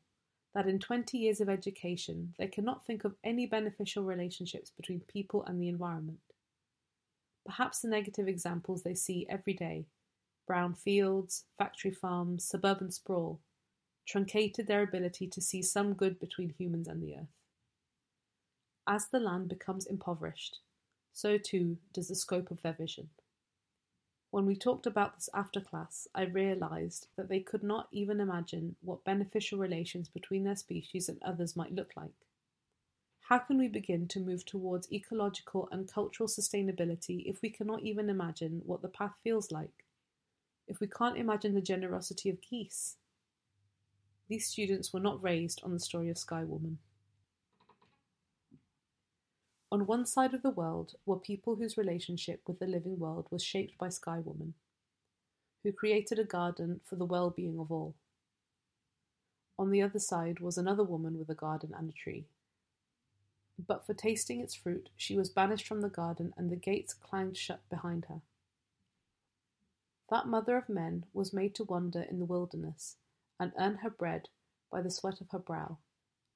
that 0.53 0.67
in 0.67 0.79
20 0.79 1.17
years 1.17 1.39
of 1.39 1.49
education 1.49 2.33
they 2.37 2.47
cannot 2.47 2.85
think 2.85 3.03
of 3.03 3.15
any 3.23 3.45
beneficial 3.45 4.03
relationships 4.03 4.71
between 4.75 5.01
people 5.01 5.43
and 5.45 5.61
the 5.61 5.69
environment. 5.69 6.19
Perhaps 7.45 7.79
the 7.79 7.87
negative 7.87 8.27
examples 8.27 8.83
they 8.83 8.93
see 8.93 9.25
every 9.29 9.53
day 9.53 9.85
brown 10.45 10.73
fields, 10.73 11.45
factory 11.57 11.91
farms, 11.91 12.43
suburban 12.43 12.91
sprawl 12.91 13.39
truncated 14.05 14.67
their 14.67 14.83
ability 14.83 15.27
to 15.27 15.41
see 15.41 15.61
some 15.61 15.93
good 15.93 16.19
between 16.19 16.49
humans 16.49 16.87
and 16.87 17.01
the 17.01 17.15
earth. 17.15 17.27
As 18.87 19.07
the 19.07 19.19
land 19.19 19.47
becomes 19.47 19.85
impoverished, 19.85 20.59
so 21.13 21.37
too 21.37 21.77
does 21.93 22.07
the 22.07 22.15
scope 22.15 22.51
of 22.51 22.61
their 22.61 22.73
vision. 22.73 23.09
When 24.31 24.45
we 24.45 24.55
talked 24.55 24.87
about 24.87 25.15
this 25.15 25.29
after 25.33 25.59
class, 25.59 26.07
I 26.15 26.23
realized 26.23 27.07
that 27.17 27.27
they 27.27 27.41
could 27.41 27.63
not 27.63 27.89
even 27.91 28.19
imagine 28.19 28.75
what 28.81 29.03
beneficial 29.03 29.59
relations 29.59 30.09
between 30.09 30.45
their 30.45 30.55
species 30.55 31.09
and 31.09 31.21
others 31.21 31.55
might 31.55 31.75
look 31.75 31.91
like. 31.95 32.25
How 33.19 33.39
can 33.39 33.57
we 33.57 33.67
begin 33.67 34.07
to 34.09 34.19
move 34.19 34.45
towards 34.45 34.91
ecological 34.91 35.69
and 35.71 35.87
cultural 35.87 36.27
sustainability 36.27 37.23
if 37.25 37.41
we 37.41 37.49
cannot 37.49 37.81
even 37.83 38.09
imagine 38.09 38.61
what 38.65 38.81
the 38.81 38.89
path 38.89 39.13
feels 39.23 39.51
like? 39.51 39.85
If 40.67 40.79
we 40.79 40.87
can't 40.87 41.17
imagine 41.17 41.53
the 41.53 41.61
generosity 41.61 42.29
of 42.29 42.41
geese? 42.41 42.97
These 44.29 44.47
students 44.47 44.93
were 44.93 44.99
not 44.99 45.21
raised 45.21 45.61
on 45.63 45.73
the 45.73 45.79
story 45.79 46.09
of 46.09 46.17
Sky 46.17 46.43
Woman. 46.43 46.77
On 49.71 49.85
one 49.85 50.05
side 50.05 50.33
of 50.33 50.41
the 50.41 50.49
world 50.49 50.95
were 51.05 51.17
people 51.17 51.55
whose 51.55 51.77
relationship 51.77 52.41
with 52.45 52.59
the 52.59 52.67
living 52.67 52.99
world 52.99 53.27
was 53.31 53.43
shaped 53.43 53.77
by 53.77 53.89
Sky 53.89 54.19
Woman, 54.19 54.53
who 55.63 55.71
created 55.71 56.19
a 56.19 56.25
garden 56.25 56.81
for 56.85 56.95
the 56.95 57.05
well-being 57.05 57.57
of 57.59 57.71
all. 57.71 57.95
On 59.57 59.69
the 59.69 59.81
other 59.81 59.99
side 59.99 60.39
was 60.39 60.57
another 60.57 60.83
woman 60.83 61.17
with 61.19 61.29
a 61.29 61.35
garden 61.35 61.73
and 61.77 61.89
a 61.89 61.93
tree. 61.93 62.25
But 63.67 63.85
for 63.85 63.93
tasting 63.93 64.41
its 64.41 64.55
fruit, 64.55 64.89
she 64.97 65.15
was 65.15 65.29
banished 65.29 65.67
from 65.67 65.81
the 65.81 65.89
garden 65.89 66.33
and 66.35 66.49
the 66.49 66.55
gates 66.55 66.93
clanged 66.93 67.37
shut 67.37 67.61
behind 67.69 68.05
her. 68.05 68.21
That 70.11 70.27
mother 70.27 70.57
of 70.57 70.69
men 70.69 71.05
was 71.13 71.33
made 71.33 71.55
to 71.55 71.63
wander 71.63 72.03
in 72.03 72.19
the 72.19 72.25
wilderness 72.25 72.97
and 73.39 73.51
earn 73.57 73.77
her 73.77 73.89
bread 73.89 74.29
by 74.71 74.83
the 74.83 74.91
sweat 74.91 75.21
of 75.21 75.29
her 75.31 75.39
brow 75.39 75.79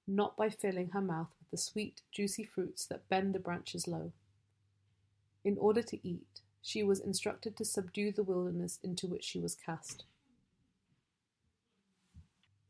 not 0.08 0.38
by 0.38 0.50
filling 0.50 0.90
her 0.90 1.02
mouth 1.02 1.30
with 1.40 1.50
the 1.50 1.58
sweet, 1.58 2.02
juicy 2.12 2.44
fruits 2.44 2.86
that 2.86 3.10
bend 3.10 3.34
the 3.34 3.40
branches 3.40 3.88
low. 3.88 4.12
In 5.44 5.58
order 5.58 5.82
to 5.84 6.08
eat, 6.08 6.42
she 6.62 6.84
was 6.84 7.00
instructed 7.00 7.56
to 7.58 7.66
subdue 7.66 8.12
the 8.12 8.24
wilderness 8.24 8.80
into 8.84 9.08
which 9.08 9.24
she 9.24 9.40
was 9.40 9.56
cast. 9.56 10.06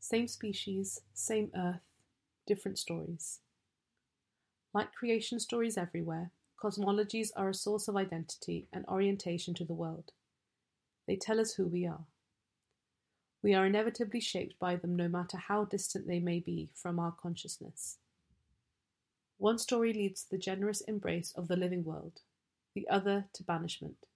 Same 0.00 0.28
species, 0.28 1.00
same 1.14 1.50
earth, 1.56 1.80
different 2.46 2.78
stories. 2.78 3.40
Like 4.72 4.92
creation 4.92 5.40
stories 5.40 5.76
everywhere, 5.76 6.30
cosmologies 6.62 7.30
are 7.36 7.48
a 7.48 7.54
source 7.54 7.88
of 7.88 7.96
identity 7.96 8.68
and 8.72 8.84
orientation 8.86 9.54
to 9.54 9.64
the 9.64 9.74
world. 9.74 10.12
They 11.06 11.16
tell 11.16 11.40
us 11.40 11.54
who 11.54 11.66
we 11.66 11.86
are. 11.86 12.04
We 13.42 13.54
are 13.54 13.66
inevitably 13.66 14.20
shaped 14.20 14.58
by 14.58 14.76
them 14.76 14.96
no 14.96 15.08
matter 15.08 15.36
how 15.36 15.64
distant 15.64 16.06
they 16.06 16.18
may 16.18 16.40
be 16.40 16.70
from 16.74 16.98
our 16.98 17.12
consciousness. 17.12 17.98
One 19.38 19.58
story 19.58 19.92
leads 19.92 20.24
to 20.24 20.30
the 20.30 20.38
generous 20.38 20.80
embrace 20.80 21.32
of 21.36 21.46
the 21.46 21.56
living 21.56 21.84
world, 21.84 22.22
the 22.74 22.88
other 22.88 23.26
to 23.34 23.44
banishment. 23.44 24.06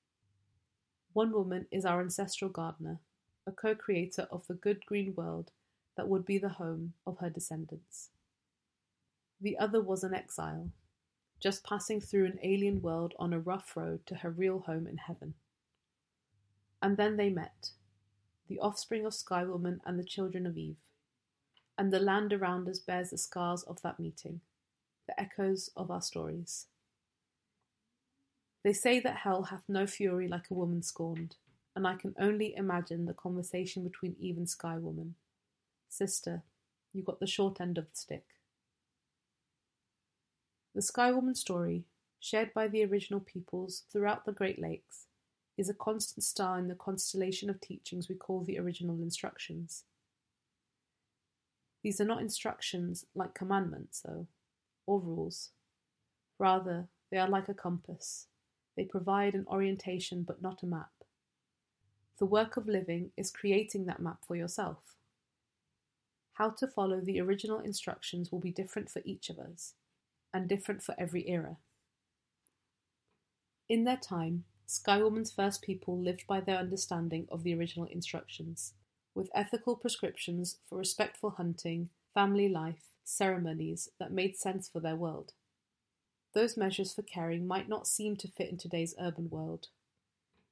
One 1.12 1.32
woman 1.32 1.66
is 1.70 1.84
our 1.84 2.00
ancestral 2.00 2.50
gardener, 2.50 2.98
a 3.46 3.52
co 3.52 3.74
creator 3.74 4.26
of 4.30 4.46
the 4.46 4.54
good 4.54 4.84
green 4.86 5.14
world 5.14 5.50
that 5.96 6.08
would 6.08 6.24
be 6.24 6.38
the 6.38 6.48
home 6.48 6.94
of 7.06 7.18
her 7.18 7.30
descendants. 7.30 8.08
The 9.40 9.58
other 9.58 9.80
was 9.80 10.02
an 10.02 10.14
exile, 10.14 10.70
just 11.40 11.64
passing 11.64 12.00
through 12.00 12.26
an 12.26 12.38
alien 12.42 12.82
world 12.82 13.14
on 13.18 13.32
a 13.32 13.38
rough 13.38 13.76
road 13.76 14.06
to 14.06 14.16
her 14.16 14.30
real 14.30 14.60
home 14.60 14.86
in 14.86 14.96
heaven. 14.96 15.34
And 16.82 16.96
then 16.96 17.16
they 17.16 17.28
met, 17.28 17.70
the 18.48 18.58
offspring 18.58 19.04
of 19.06 19.14
Sky 19.14 19.44
Woman 19.44 19.80
and 19.84 19.98
the 19.98 20.04
children 20.04 20.46
of 20.46 20.56
Eve. 20.56 20.76
And 21.76 21.92
the 21.92 22.00
land 22.00 22.32
around 22.32 22.68
us 22.68 22.78
bears 22.78 23.10
the 23.10 23.18
scars 23.18 23.62
of 23.62 23.80
that 23.82 24.00
meeting, 24.00 24.40
the 25.06 25.18
echoes 25.18 25.70
of 25.76 25.90
our 25.90 26.02
stories. 26.02 26.66
They 28.62 28.72
say 28.72 29.00
that 29.00 29.18
hell 29.18 29.44
hath 29.44 29.62
no 29.68 29.86
fury 29.86 30.28
like 30.28 30.50
a 30.50 30.54
woman 30.54 30.82
scorned, 30.82 31.36
and 31.74 31.86
I 31.86 31.94
can 31.94 32.14
only 32.18 32.54
imagine 32.56 33.06
the 33.06 33.14
conversation 33.14 33.84
between 33.84 34.16
Eve 34.18 34.36
and 34.36 34.48
Sky 34.48 34.76
Woman. 34.76 35.14
Sister, 35.88 36.42
you 36.92 37.02
got 37.02 37.20
the 37.20 37.26
short 37.26 37.60
end 37.60 37.78
of 37.78 37.84
the 37.84 37.96
stick. 37.96 38.24
The 40.74 40.82
Sky 40.82 41.10
Woman 41.10 41.34
story, 41.34 41.84
shared 42.20 42.52
by 42.52 42.68
the 42.68 42.84
original 42.84 43.20
peoples 43.20 43.84
throughout 43.90 44.24
the 44.24 44.32
Great 44.32 44.60
Lakes, 44.60 45.06
is 45.60 45.68
a 45.68 45.74
constant 45.74 46.24
star 46.24 46.58
in 46.58 46.68
the 46.68 46.74
constellation 46.74 47.50
of 47.50 47.60
teachings 47.60 48.08
we 48.08 48.14
call 48.14 48.42
the 48.42 48.58
original 48.58 48.96
instructions. 49.02 49.84
These 51.82 52.00
are 52.00 52.06
not 52.06 52.22
instructions 52.22 53.04
like 53.14 53.34
commandments, 53.34 54.00
though, 54.00 54.26
or 54.86 55.00
rules. 55.00 55.50
Rather, 56.38 56.88
they 57.10 57.18
are 57.18 57.28
like 57.28 57.50
a 57.50 57.54
compass. 57.54 58.26
They 58.74 58.84
provide 58.84 59.34
an 59.34 59.46
orientation 59.48 60.22
but 60.22 60.40
not 60.40 60.62
a 60.62 60.66
map. 60.66 60.92
The 62.18 62.24
work 62.24 62.56
of 62.56 62.66
living 62.66 63.10
is 63.18 63.30
creating 63.30 63.84
that 63.84 64.00
map 64.00 64.20
for 64.26 64.36
yourself. 64.36 64.96
How 66.34 66.48
to 66.50 66.66
follow 66.66 67.00
the 67.00 67.20
original 67.20 67.60
instructions 67.60 68.32
will 68.32 68.40
be 68.40 68.50
different 68.50 68.88
for 68.88 69.02
each 69.04 69.28
of 69.28 69.38
us, 69.38 69.74
and 70.32 70.48
different 70.48 70.82
for 70.82 70.94
every 70.98 71.28
era. 71.28 71.58
In 73.68 73.84
their 73.84 73.98
time, 73.98 74.44
Skywoman's 74.70 75.32
first 75.32 75.62
people 75.62 75.98
lived 75.98 76.28
by 76.28 76.38
their 76.38 76.56
understanding 76.56 77.26
of 77.28 77.42
the 77.42 77.52
original 77.52 77.86
instructions, 77.86 78.74
with 79.16 79.28
ethical 79.34 79.74
prescriptions 79.74 80.58
for 80.68 80.78
respectful 80.78 81.30
hunting, 81.30 81.88
family 82.14 82.48
life, 82.48 82.84
ceremonies 83.02 83.88
that 83.98 84.12
made 84.12 84.36
sense 84.36 84.68
for 84.68 84.78
their 84.78 84.94
world. 84.94 85.32
Those 86.34 86.56
measures 86.56 86.92
for 86.92 87.02
caring 87.02 87.48
might 87.48 87.68
not 87.68 87.88
seem 87.88 88.14
to 88.18 88.28
fit 88.28 88.48
in 88.48 88.58
today's 88.58 88.94
urban 89.00 89.28
world, 89.28 89.66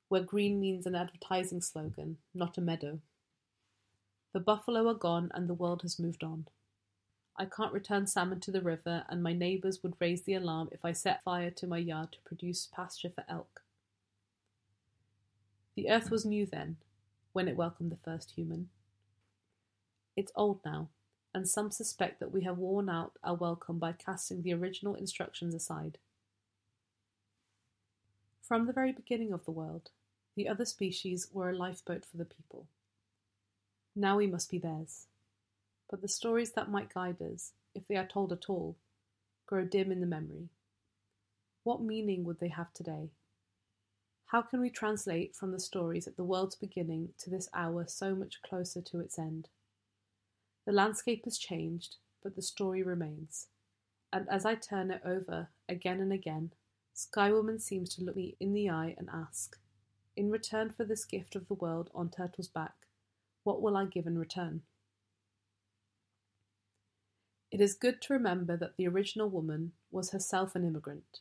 where 0.09 0.21
green 0.21 0.59
means 0.59 0.85
an 0.85 0.97
advertising 0.97 1.61
slogan, 1.61 2.17
not 2.35 2.59
a 2.59 2.61
meadow. 2.61 2.99
The 4.33 4.41
buffalo 4.41 4.89
are 4.89 4.95
gone 4.95 5.31
and 5.33 5.49
the 5.49 5.55
world 5.55 5.83
has 5.83 6.01
moved 6.01 6.25
on. 6.25 6.49
I 7.37 7.45
can't 7.45 7.73
return 7.73 8.09
salmon 8.09 8.41
to 8.41 8.51
the 8.51 8.63
river, 8.63 9.05
and 9.09 9.23
my 9.23 9.33
neighbours 9.33 9.85
would 9.85 9.95
raise 10.01 10.23
the 10.23 10.35
alarm 10.35 10.71
if 10.73 10.85
I 10.85 10.91
set 10.91 11.23
fire 11.23 11.53
to 11.53 11.69
my 11.69 11.79
yard 11.79 12.11
to 12.11 12.19
produce 12.25 12.69
pasture 12.75 13.11
for 13.15 13.25
elk. 13.29 13.63
The 15.79 15.91
earth 15.91 16.11
was 16.11 16.25
new 16.25 16.45
then, 16.45 16.79
when 17.33 17.47
it 17.47 17.57
welcomed 17.57 17.93
the 17.93 18.03
first 18.05 18.33
human. 18.33 18.69
It's 20.17 20.33
old 20.35 20.59
now, 20.65 20.89
and 21.33 21.49
some 21.49 21.71
suspect 21.71 22.19
that 22.19 22.33
we 22.33 22.43
have 22.43 22.59
worn 22.59 22.89
out 22.89 23.13
our 23.23 23.37
welcome 23.37 23.79
by 23.79 23.93
casting 23.93 24.43
the 24.43 24.53
original 24.55 24.97
instructions 24.97 25.55
aside. 25.55 25.99
From 28.43 28.67
the 28.67 28.73
very 28.73 28.91
beginning 28.91 29.33
of 29.33 29.45
the 29.45 29.53
world, 29.53 29.91
the 30.35 30.49
other 30.49 30.65
species 30.65 31.29
were 31.33 31.51
a 31.51 31.57
lifeboat 31.57 32.05
for 32.05 32.17
the 32.17 32.25
people. 32.25 32.67
Now 33.95 34.17
we 34.17 34.27
must 34.27 34.51
be 34.51 34.59
theirs. 34.59 35.07
But 35.89 36.03
the 36.03 36.09
stories 36.09 36.51
that 36.55 36.73
might 36.73 36.93
guide 36.93 37.23
us, 37.23 37.53
if 37.73 37.87
they 37.87 37.95
are 37.95 38.05
told 38.05 38.33
at 38.33 38.51
all, 38.51 38.75
grow 39.47 39.65
dim 39.65 39.93
in 39.93 40.01
the 40.01 40.07
memory. 40.07 40.49
What 41.63 41.81
meaning 41.81 42.25
would 42.25 42.41
they 42.41 42.49
have 42.49 42.73
today? 42.73 43.11
How 44.29 44.43
can 44.43 44.61
we 44.61 44.69
translate 44.69 45.35
from 45.35 45.53
the 45.53 45.61
stories 45.61 46.07
at 46.07 46.17
the 46.17 46.25
world's 46.25 46.55
beginning 46.55 47.15
to 47.21 47.31
this 47.31 47.49
hour 47.55 47.87
so 47.89 48.15
much 48.15 48.43
closer 48.43 48.83
to 48.83 49.01
its 49.01 49.19
end? 49.19 49.49
The 50.67 50.73
landscape 50.73 51.25
has 51.25 51.39
changed, 51.39 51.97
but 52.23 52.37
the 52.37 52.43
story 52.43 52.83
remains. 52.83 53.47
And 54.13 54.29
as 54.29 54.45
I 54.45 54.55
turn 54.55 54.91
it 54.91 55.01
over 55.03 55.49
again 55.67 56.01
and 56.01 56.13
again, 56.13 56.53
Skywoman 56.95 57.59
seems 57.59 57.95
to 57.95 58.05
look 58.05 58.17
me 58.17 58.37
in 58.39 58.53
the 58.53 58.69
eye 58.69 58.95
and 58.99 59.09
ask, 59.11 59.57
In 60.15 60.31
return 60.31 60.75
for 60.77 60.85
this 60.85 61.07
gift 61.07 61.35
of 61.35 61.49
the 61.49 61.55
world 61.55 61.89
on 61.95 62.11
Turtle's 62.11 62.49
back, 62.49 62.75
what 63.45 63.63
will 63.63 63.79
I 63.79 63.87
give 63.87 64.07
in 64.07 64.19
return? 64.19 64.61
It 67.51 67.63
is 67.63 67.73
good 67.73 68.03
to 68.03 68.13
remember 68.13 68.59
that 68.59 68.77
the 68.77 68.89
original 68.89 69.31
woman 69.31 69.73
was 69.91 70.11
herself 70.11 70.55
an 70.55 70.67
immigrant. 70.67 71.21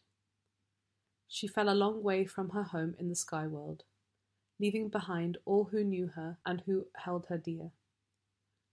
She 1.28 1.48
fell 1.48 1.70
a 1.70 1.76
long 1.76 2.02
way 2.04 2.26
from 2.26 2.50
her 2.50 2.64
home 2.64 2.96
in 2.98 3.10
the 3.10 3.16
sky 3.16 3.48
world, 3.48 3.84
leaving 4.60 4.90
behind 4.90 5.38
all 5.46 5.66
who 5.66 5.84
knew 5.84 6.08
her 6.08 6.38
and 6.46 6.62
who 6.62 6.88
held 6.96 7.26
her 7.28 7.38
dear. 7.38 7.72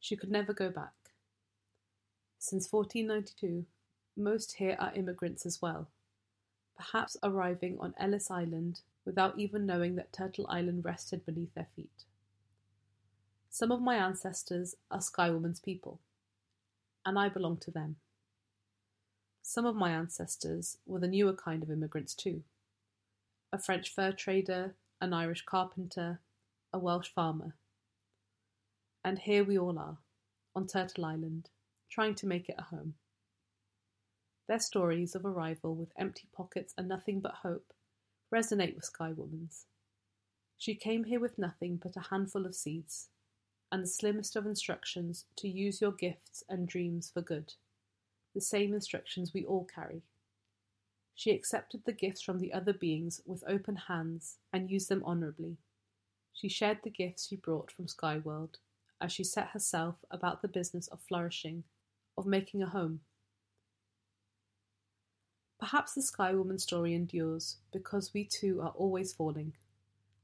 She 0.00 0.16
could 0.16 0.30
never 0.30 0.52
go 0.52 0.70
back. 0.70 0.92
Since 2.38 2.70
1492, 2.70 3.66
most 4.16 4.56
here 4.56 4.76
are 4.78 4.94
immigrants 4.94 5.44
as 5.46 5.61
well, 5.61 5.88
perhaps 6.76 7.16
arriving 7.23 7.78
on 7.80 7.94
Ellis 7.99 8.30
Island 8.30 8.80
without 9.04 9.38
even 9.38 9.66
knowing 9.66 9.96
that 9.96 10.12
Turtle 10.12 10.46
Island 10.49 10.84
rested 10.84 11.26
beneath 11.26 11.54
their 11.54 11.68
feet. 11.75 12.04
Some 13.50 13.70
of 13.70 13.80
my 13.80 13.96
ancestors 13.96 14.75
are 14.90 14.99
Skywoman's 14.99 15.61
people, 15.61 16.00
and 17.04 17.18
I 17.18 17.28
belong 17.28 17.56
to 17.58 17.70
them. 17.70 17.96
Some 19.47 19.67
of 19.67 19.76
my 19.76 19.91
ancestors 19.91 20.78
were 20.87 21.00
the 21.00 21.07
newer 21.07 21.35
kind 21.35 21.63
of 21.63 21.71
immigrants 21.71 22.15
too. 22.15 22.43
A 23.52 23.59
French 23.59 23.91
fur 23.91 24.11
trader, 24.11 24.75
an 25.02 25.13
Irish 25.13 25.45
carpenter, 25.45 26.21
a 26.73 26.78
Welsh 26.78 27.11
farmer. 27.11 27.54
And 29.04 29.19
here 29.19 29.45
we 29.45 29.59
all 29.59 29.78
are, 29.78 29.99
on 30.57 30.67
Turtle 30.67 31.04
Island, 31.04 31.50
trying 31.91 32.15
to 32.17 32.26
make 32.26 32.49
it 32.49 32.57
a 32.59 32.63
home. 32.63 32.95
Their 34.49 34.59
stories 34.59 35.15
of 35.15 35.26
arrival 35.26 35.75
with 35.75 35.93
empty 35.99 36.26
pockets 36.35 36.73
and 36.78 36.89
nothing 36.89 37.21
but 37.21 37.35
hope 37.43 37.75
resonate 38.33 38.75
with 38.75 38.91
Skywoman's. 38.91 39.67
She 40.57 40.75
came 40.75 41.04
here 41.04 41.21
with 41.21 41.39
nothing 41.39 41.76
but 41.76 41.97
a 41.97 42.09
handful 42.09 42.47
of 42.47 42.54
seeds, 42.54 43.11
and 43.71 43.83
the 43.83 43.89
slimmest 43.89 44.37
of 44.37 44.47
instructions 44.47 45.26
to 45.37 45.49
use 45.49 45.83
your 45.83 45.93
gifts 45.93 46.43
and 46.49 46.67
dreams 46.67 47.11
for 47.13 47.21
good 47.21 47.52
the 48.34 48.40
same 48.40 48.75
instructions 48.75 49.32
we 49.32 49.44
all 49.44 49.66
carry. 49.73 50.02
She 51.14 51.30
accepted 51.30 51.82
the 51.84 51.92
gifts 51.92 52.20
from 52.23 52.40
the 52.40 52.52
other 52.52 52.73
beings 52.73 53.20
with 53.25 53.44
open 53.47 53.76
hands 53.76 54.38
and 54.52 54.70
used 54.70 54.88
them 54.88 55.04
honourably. 55.04 55.56
She 56.32 56.49
shared 56.49 56.78
the 56.82 56.90
gifts 56.90 57.28
she 57.28 57.36
brought 57.36 57.70
from 57.70 57.86
Skyworld 57.86 58.56
as 59.00 59.12
she 59.12 59.23
set 59.23 59.49
herself 59.49 59.97
about 60.10 60.42
the 60.42 60.49
business 60.49 60.88
of 60.88 61.00
flourishing, 61.00 61.62
of 62.18 62.26
making 62.26 62.62
a 62.62 62.66
home. 62.66 63.00
Perhaps 65.60 65.94
the 65.94 66.02
Skywoman 66.02 66.60
story 66.60 66.94
endures 66.94 67.58
because 67.73 68.12
we 68.12 68.25
too 68.25 68.60
are 68.60 68.73
always 68.76 69.12
falling. 69.12 69.52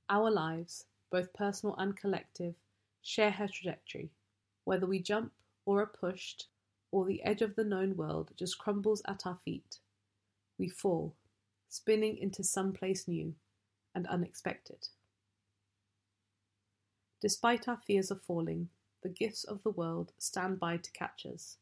Our 0.09 0.31
lives, 0.31 0.87
both 1.11 1.33
personal 1.33 1.77
and 1.77 1.97
collective, 1.97 2.55
share 3.01 3.31
her 3.31 3.47
trajectory. 3.47 4.11
Whether 4.65 4.87
we 4.87 4.99
jump 5.01 5.33
or 5.65 5.81
are 5.81 5.87
pushed, 5.87 6.49
or 6.93 7.05
the 7.05 7.23
edge 7.23 7.43
of 7.43 7.57
the 7.57 7.65
known 7.65 7.97
world 7.97 8.31
just 8.37 8.59
crumbles 8.59 9.03
at 9.07 9.27
our 9.27 9.39
feet. 9.45 9.79
We 10.59 10.69
fall, 10.69 11.15
spinning 11.69 12.19
into 12.19 12.43
some 12.43 12.73
place 12.73 13.07
new 13.07 13.35
and 13.95 14.07
unexpected. 14.07 14.89
Despite 17.21 17.69
our 17.69 17.79
fears 17.87 18.11
of 18.11 18.23
falling, 18.23 18.69
the 19.03 19.09
gifts 19.09 19.45
of 19.45 19.63
the 19.63 19.71
world 19.71 20.13
stand 20.19 20.59
by 20.59 20.79
to 20.79 20.91
catch 20.93 21.27
us. 21.27 21.57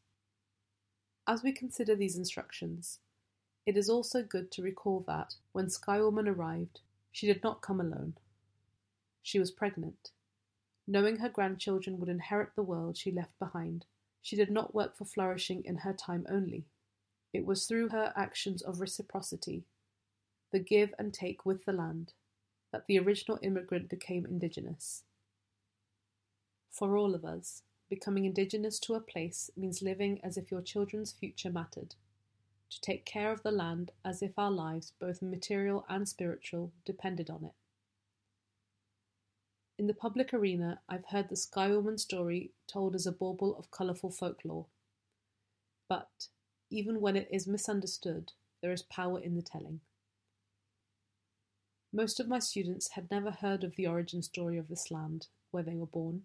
As 1.27 1.43
we 1.43 1.51
consider 1.51 1.95
these 1.95 2.17
instructions, 2.17 2.99
it 3.65 3.77
is 3.77 3.89
also 3.89 4.23
good 4.23 4.51
to 4.51 4.63
recall 4.63 5.03
that 5.07 5.35
when 5.51 5.67
Skywoman 5.67 6.27
arrived, 6.27 6.79
she 7.11 7.27
did 7.27 7.43
not 7.43 7.61
come 7.61 7.79
alone. 7.79 8.15
She 9.21 9.39
was 9.39 9.51
pregnant. 9.51 10.11
Knowing 10.87 11.17
her 11.17 11.29
grandchildren 11.29 11.99
would 11.99 12.09
inherit 12.09 12.55
the 12.55 12.63
world 12.63 12.97
she 12.97 13.11
left 13.11 13.37
behind, 13.37 13.85
she 14.21 14.35
did 14.35 14.51
not 14.51 14.75
work 14.75 14.95
for 14.97 15.05
flourishing 15.05 15.63
in 15.65 15.77
her 15.77 15.93
time 15.93 16.25
only. 16.29 16.65
It 17.33 17.45
was 17.45 17.65
through 17.65 17.89
her 17.89 18.11
actions 18.15 18.61
of 18.61 18.81
reciprocity, 18.81 19.63
the 20.51 20.59
give 20.59 20.93
and 20.97 21.13
take 21.13 21.45
with 21.45 21.65
the 21.65 21.73
land, 21.73 22.13
that 22.71 22.85
the 22.87 22.99
original 22.99 23.39
immigrant 23.41 23.89
became 23.89 24.25
indigenous. 24.25 25.03
For 26.71 26.97
all 26.97 27.15
of 27.15 27.25
us, 27.25 27.63
becoming 27.89 28.25
indigenous 28.25 28.79
to 28.79 28.93
a 28.93 28.99
place 28.99 29.49
means 29.55 29.81
living 29.81 30.19
as 30.23 30.37
if 30.37 30.51
your 30.51 30.61
children's 30.61 31.11
future 31.11 31.51
mattered, 31.51 31.95
to 32.69 32.81
take 32.81 33.05
care 33.05 33.31
of 33.31 33.43
the 33.43 33.51
land 33.51 33.91
as 34.05 34.21
if 34.21 34.37
our 34.37 34.51
lives, 34.51 34.93
both 34.99 35.21
material 35.21 35.85
and 35.89 36.07
spiritual, 36.07 36.71
depended 36.85 37.29
on 37.29 37.43
it. 37.43 37.53
In 39.79 39.87
the 39.87 39.93
public 39.93 40.33
arena, 40.33 40.81
I've 40.89 41.05
heard 41.05 41.29
the 41.29 41.35
Skywoman 41.35 41.97
story 42.01 42.51
told 42.67 42.95
as 42.95 43.05
a 43.07 43.13
bauble 43.13 43.55
of 43.57 43.71
colourful 43.71 44.11
folklore. 44.11 44.65
But, 45.87 46.27
even 46.69 46.99
when 46.99 47.15
it 47.15 47.29
is 47.31 47.47
misunderstood, 47.47 48.33
there 48.61 48.73
is 48.73 48.83
power 48.83 49.21
in 49.21 49.37
the 49.37 49.41
telling. 49.41 49.79
Most 51.93 52.19
of 52.19 52.27
my 52.27 52.39
students 52.39 52.89
had 52.89 53.09
never 53.09 53.31
heard 53.31 53.63
of 53.63 53.77
the 53.77 53.87
origin 53.87 54.21
story 54.21 54.57
of 54.57 54.67
this 54.67 54.91
land, 54.91 55.27
where 55.51 55.63
they 55.63 55.75
were 55.75 55.85
born, 55.85 56.23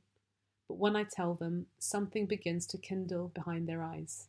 but 0.66 0.78
when 0.78 0.96
I 0.96 1.04
tell 1.04 1.34
them, 1.34 1.66
something 1.78 2.26
begins 2.26 2.66
to 2.66 2.76
kindle 2.76 3.28
behind 3.28 3.68
their 3.68 3.84
eyes. 3.84 4.26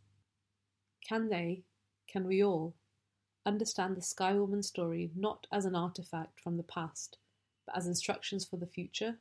Can 1.04 1.30
they, 1.30 1.64
can 2.08 2.28
we 2.28 2.44
all, 2.44 2.76
understand 3.44 3.98
the 3.98 4.02
Skywoman 4.02 4.64
story 4.64 5.10
not 5.16 5.48
as 5.52 5.66
an 5.66 5.76
artifact 5.76 6.40
from 6.40 6.58
the 6.58 6.64
past, 6.64 7.18
but 7.65 7.78
as 7.78 7.88
instructions 7.88 8.45
for 8.45 8.58
the 8.58 8.67
future? 8.67 9.17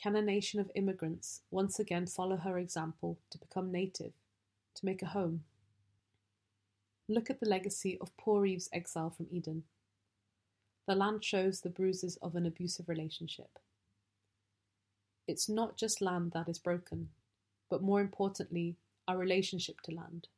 Can 0.00 0.16
a 0.16 0.22
nation 0.22 0.60
of 0.60 0.70
immigrants 0.74 1.42
once 1.50 1.78
again 1.78 2.06
follow 2.06 2.36
her 2.36 2.58
example 2.58 3.18
to 3.30 3.38
become 3.38 3.70
native, 3.70 4.12
to 4.74 4.84
make 4.84 5.02
a 5.02 5.06
home? 5.06 5.44
Look 7.08 7.30
at 7.30 7.40
the 7.40 7.48
legacy 7.48 7.98
of 8.00 8.16
poor 8.16 8.44
Eve's 8.44 8.68
exile 8.72 9.10
from 9.10 9.28
Eden. 9.30 9.64
The 10.86 10.94
land 10.94 11.24
shows 11.24 11.60
the 11.60 11.70
bruises 11.70 12.18
of 12.22 12.34
an 12.34 12.44
abusive 12.44 12.88
relationship. 12.88 13.58
It's 15.26 15.48
not 15.48 15.76
just 15.76 16.02
land 16.02 16.32
that 16.32 16.48
is 16.48 16.58
broken, 16.58 17.08
but 17.70 17.82
more 17.82 18.00
importantly, 18.00 18.76
our 19.08 19.16
relationship 19.16 19.80
to 19.82 19.92
land. 19.92 20.28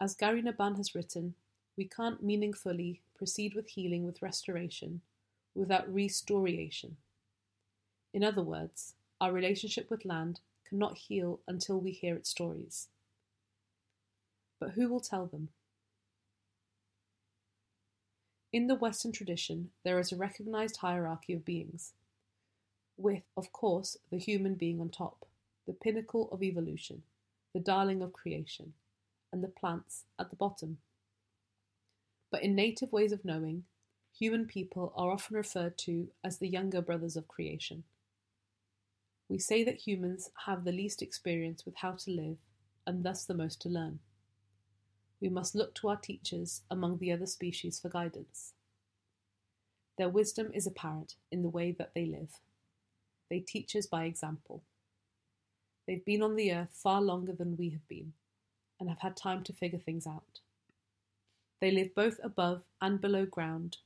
As 0.00 0.14
Gary 0.14 0.42
Nabhan 0.42 0.76
has 0.76 0.94
written, 0.94 1.34
we 1.76 1.84
can't 1.84 2.22
meaningfully 2.22 3.00
proceed 3.16 3.54
with 3.54 3.68
healing 3.68 4.04
with 4.04 4.22
restoration 4.22 5.00
without 5.56 5.92
restoration. 5.92 6.96
In 8.12 8.22
other 8.22 8.42
words, 8.42 8.94
our 9.20 9.32
relationship 9.32 9.90
with 9.90 10.04
land 10.04 10.40
cannot 10.68 10.98
heal 10.98 11.40
until 11.48 11.80
we 11.80 11.90
hear 11.90 12.14
its 12.14 12.30
stories. 12.30 12.88
But 14.60 14.70
who 14.70 14.88
will 14.88 15.00
tell 15.00 15.26
them? 15.26 15.48
In 18.52 18.68
the 18.68 18.74
Western 18.74 19.12
tradition, 19.12 19.70
there 19.84 19.98
is 19.98 20.12
a 20.12 20.16
recognized 20.16 20.78
hierarchy 20.78 21.34
of 21.34 21.44
beings, 21.44 21.92
with, 22.96 23.22
of 23.36 23.52
course, 23.52 23.98
the 24.10 24.18
human 24.18 24.54
being 24.54 24.80
on 24.80 24.88
top, 24.88 25.26
the 25.66 25.72
pinnacle 25.72 26.28
of 26.32 26.42
evolution, 26.42 27.02
the 27.52 27.60
darling 27.60 28.02
of 28.02 28.12
creation, 28.12 28.72
and 29.32 29.42
the 29.42 29.48
plants 29.48 30.04
at 30.18 30.30
the 30.30 30.36
bottom. 30.36 30.78
But 32.30 32.42
in 32.42 32.54
native 32.54 32.92
ways 32.92 33.12
of 33.12 33.24
knowing, 33.24 33.64
human 34.18 34.46
people 34.46 34.92
are 34.96 35.10
often 35.10 35.36
referred 35.36 35.76
to 35.76 36.08
as 36.24 36.38
the 36.38 36.48
younger 36.48 36.80
brothers 36.80 37.16
of 37.16 37.28
creation. 37.28 37.84
We 39.28 39.38
say 39.38 39.64
that 39.64 39.86
humans 39.86 40.30
have 40.46 40.64
the 40.64 40.72
least 40.72 41.02
experience 41.02 41.64
with 41.66 41.76
how 41.76 41.92
to 41.92 42.10
live, 42.10 42.36
and 42.86 43.04
thus 43.04 43.24
the 43.24 43.34
most 43.34 43.60
to 43.62 43.68
learn. 43.68 43.98
We 45.20 45.28
must 45.28 45.54
look 45.54 45.74
to 45.76 45.88
our 45.88 45.96
teachers 45.96 46.62
among 46.70 46.98
the 46.98 47.12
other 47.12 47.26
species 47.26 47.80
for 47.80 47.88
guidance. 47.88 48.52
Their 49.98 50.08
wisdom 50.08 50.50
is 50.54 50.66
apparent 50.66 51.16
in 51.32 51.42
the 51.42 51.48
way 51.48 51.72
that 51.72 51.92
they 51.94 52.06
live. 52.06 52.40
They 53.28 53.40
teach 53.40 53.74
us 53.74 53.86
by 53.86 54.04
example. 54.04 54.62
They've 55.86 56.04
been 56.04 56.22
on 56.22 56.36
the 56.36 56.52
earth 56.52 56.70
far 56.72 57.02
longer 57.02 57.32
than 57.32 57.56
we 57.56 57.70
have 57.70 57.86
been, 57.88 58.12
and 58.78 58.88
have 58.88 59.00
had 59.00 59.16
time 59.16 59.42
to 59.44 59.52
figure 59.52 59.78
things 59.78 60.06
out. 60.06 60.40
They 61.60 61.70
live 61.70 61.94
both 61.94 62.20
above 62.22 62.62
and 62.80 63.00
below 63.00 63.26
ground, 63.26 63.78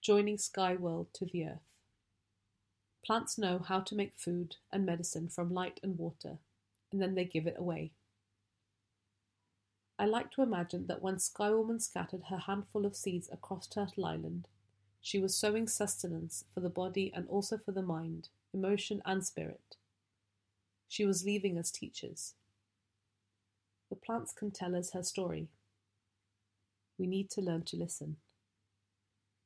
joining 0.00 0.38
sky 0.38 0.74
world 0.74 1.08
to 1.14 1.26
the 1.26 1.44
earth. 1.44 1.68
Plants 3.04 3.38
know 3.38 3.58
how 3.58 3.80
to 3.80 3.94
make 3.94 4.12
food 4.16 4.56
and 4.72 4.84
medicine 4.84 5.28
from 5.28 5.52
light 5.52 5.80
and 5.82 5.98
water, 5.98 6.38
and 6.92 7.00
then 7.00 7.14
they 7.14 7.24
give 7.24 7.46
it 7.46 7.56
away. 7.58 7.92
I 9.98 10.06
like 10.06 10.30
to 10.32 10.42
imagine 10.42 10.86
that 10.86 11.02
when 11.02 11.16
Skywoman 11.16 11.80
scattered 11.80 12.24
her 12.30 12.38
handful 12.38 12.86
of 12.86 12.94
seeds 12.94 13.28
across 13.32 13.66
Turtle 13.66 14.04
Island, 14.04 14.46
she 15.00 15.18
was 15.18 15.36
sowing 15.36 15.66
sustenance 15.66 16.44
for 16.54 16.60
the 16.60 16.68
body 16.68 17.12
and 17.14 17.26
also 17.28 17.58
for 17.58 17.72
the 17.72 17.82
mind, 17.82 18.28
emotion, 18.54 19.02
and 19.04 19.24
spirit. 19.24 19.76
She 20.88 21.04
was 21.04 21.24
leaving 21.24 21.58
us 21.58 21.70
teachers. 21.70 22.34
The 23.90 23.96
plants 23.96 24.32
can 24.32 24.50
tell 24.50 24.76
us 24.76 24.92
her 24.92 25.02
story. 25.02 25.48
We 26.98 27.06
need 27.06 27.30
to 27.30 27.40
learn 27.40 27.62
to 27.64 27.76
listen. 27.76 28.16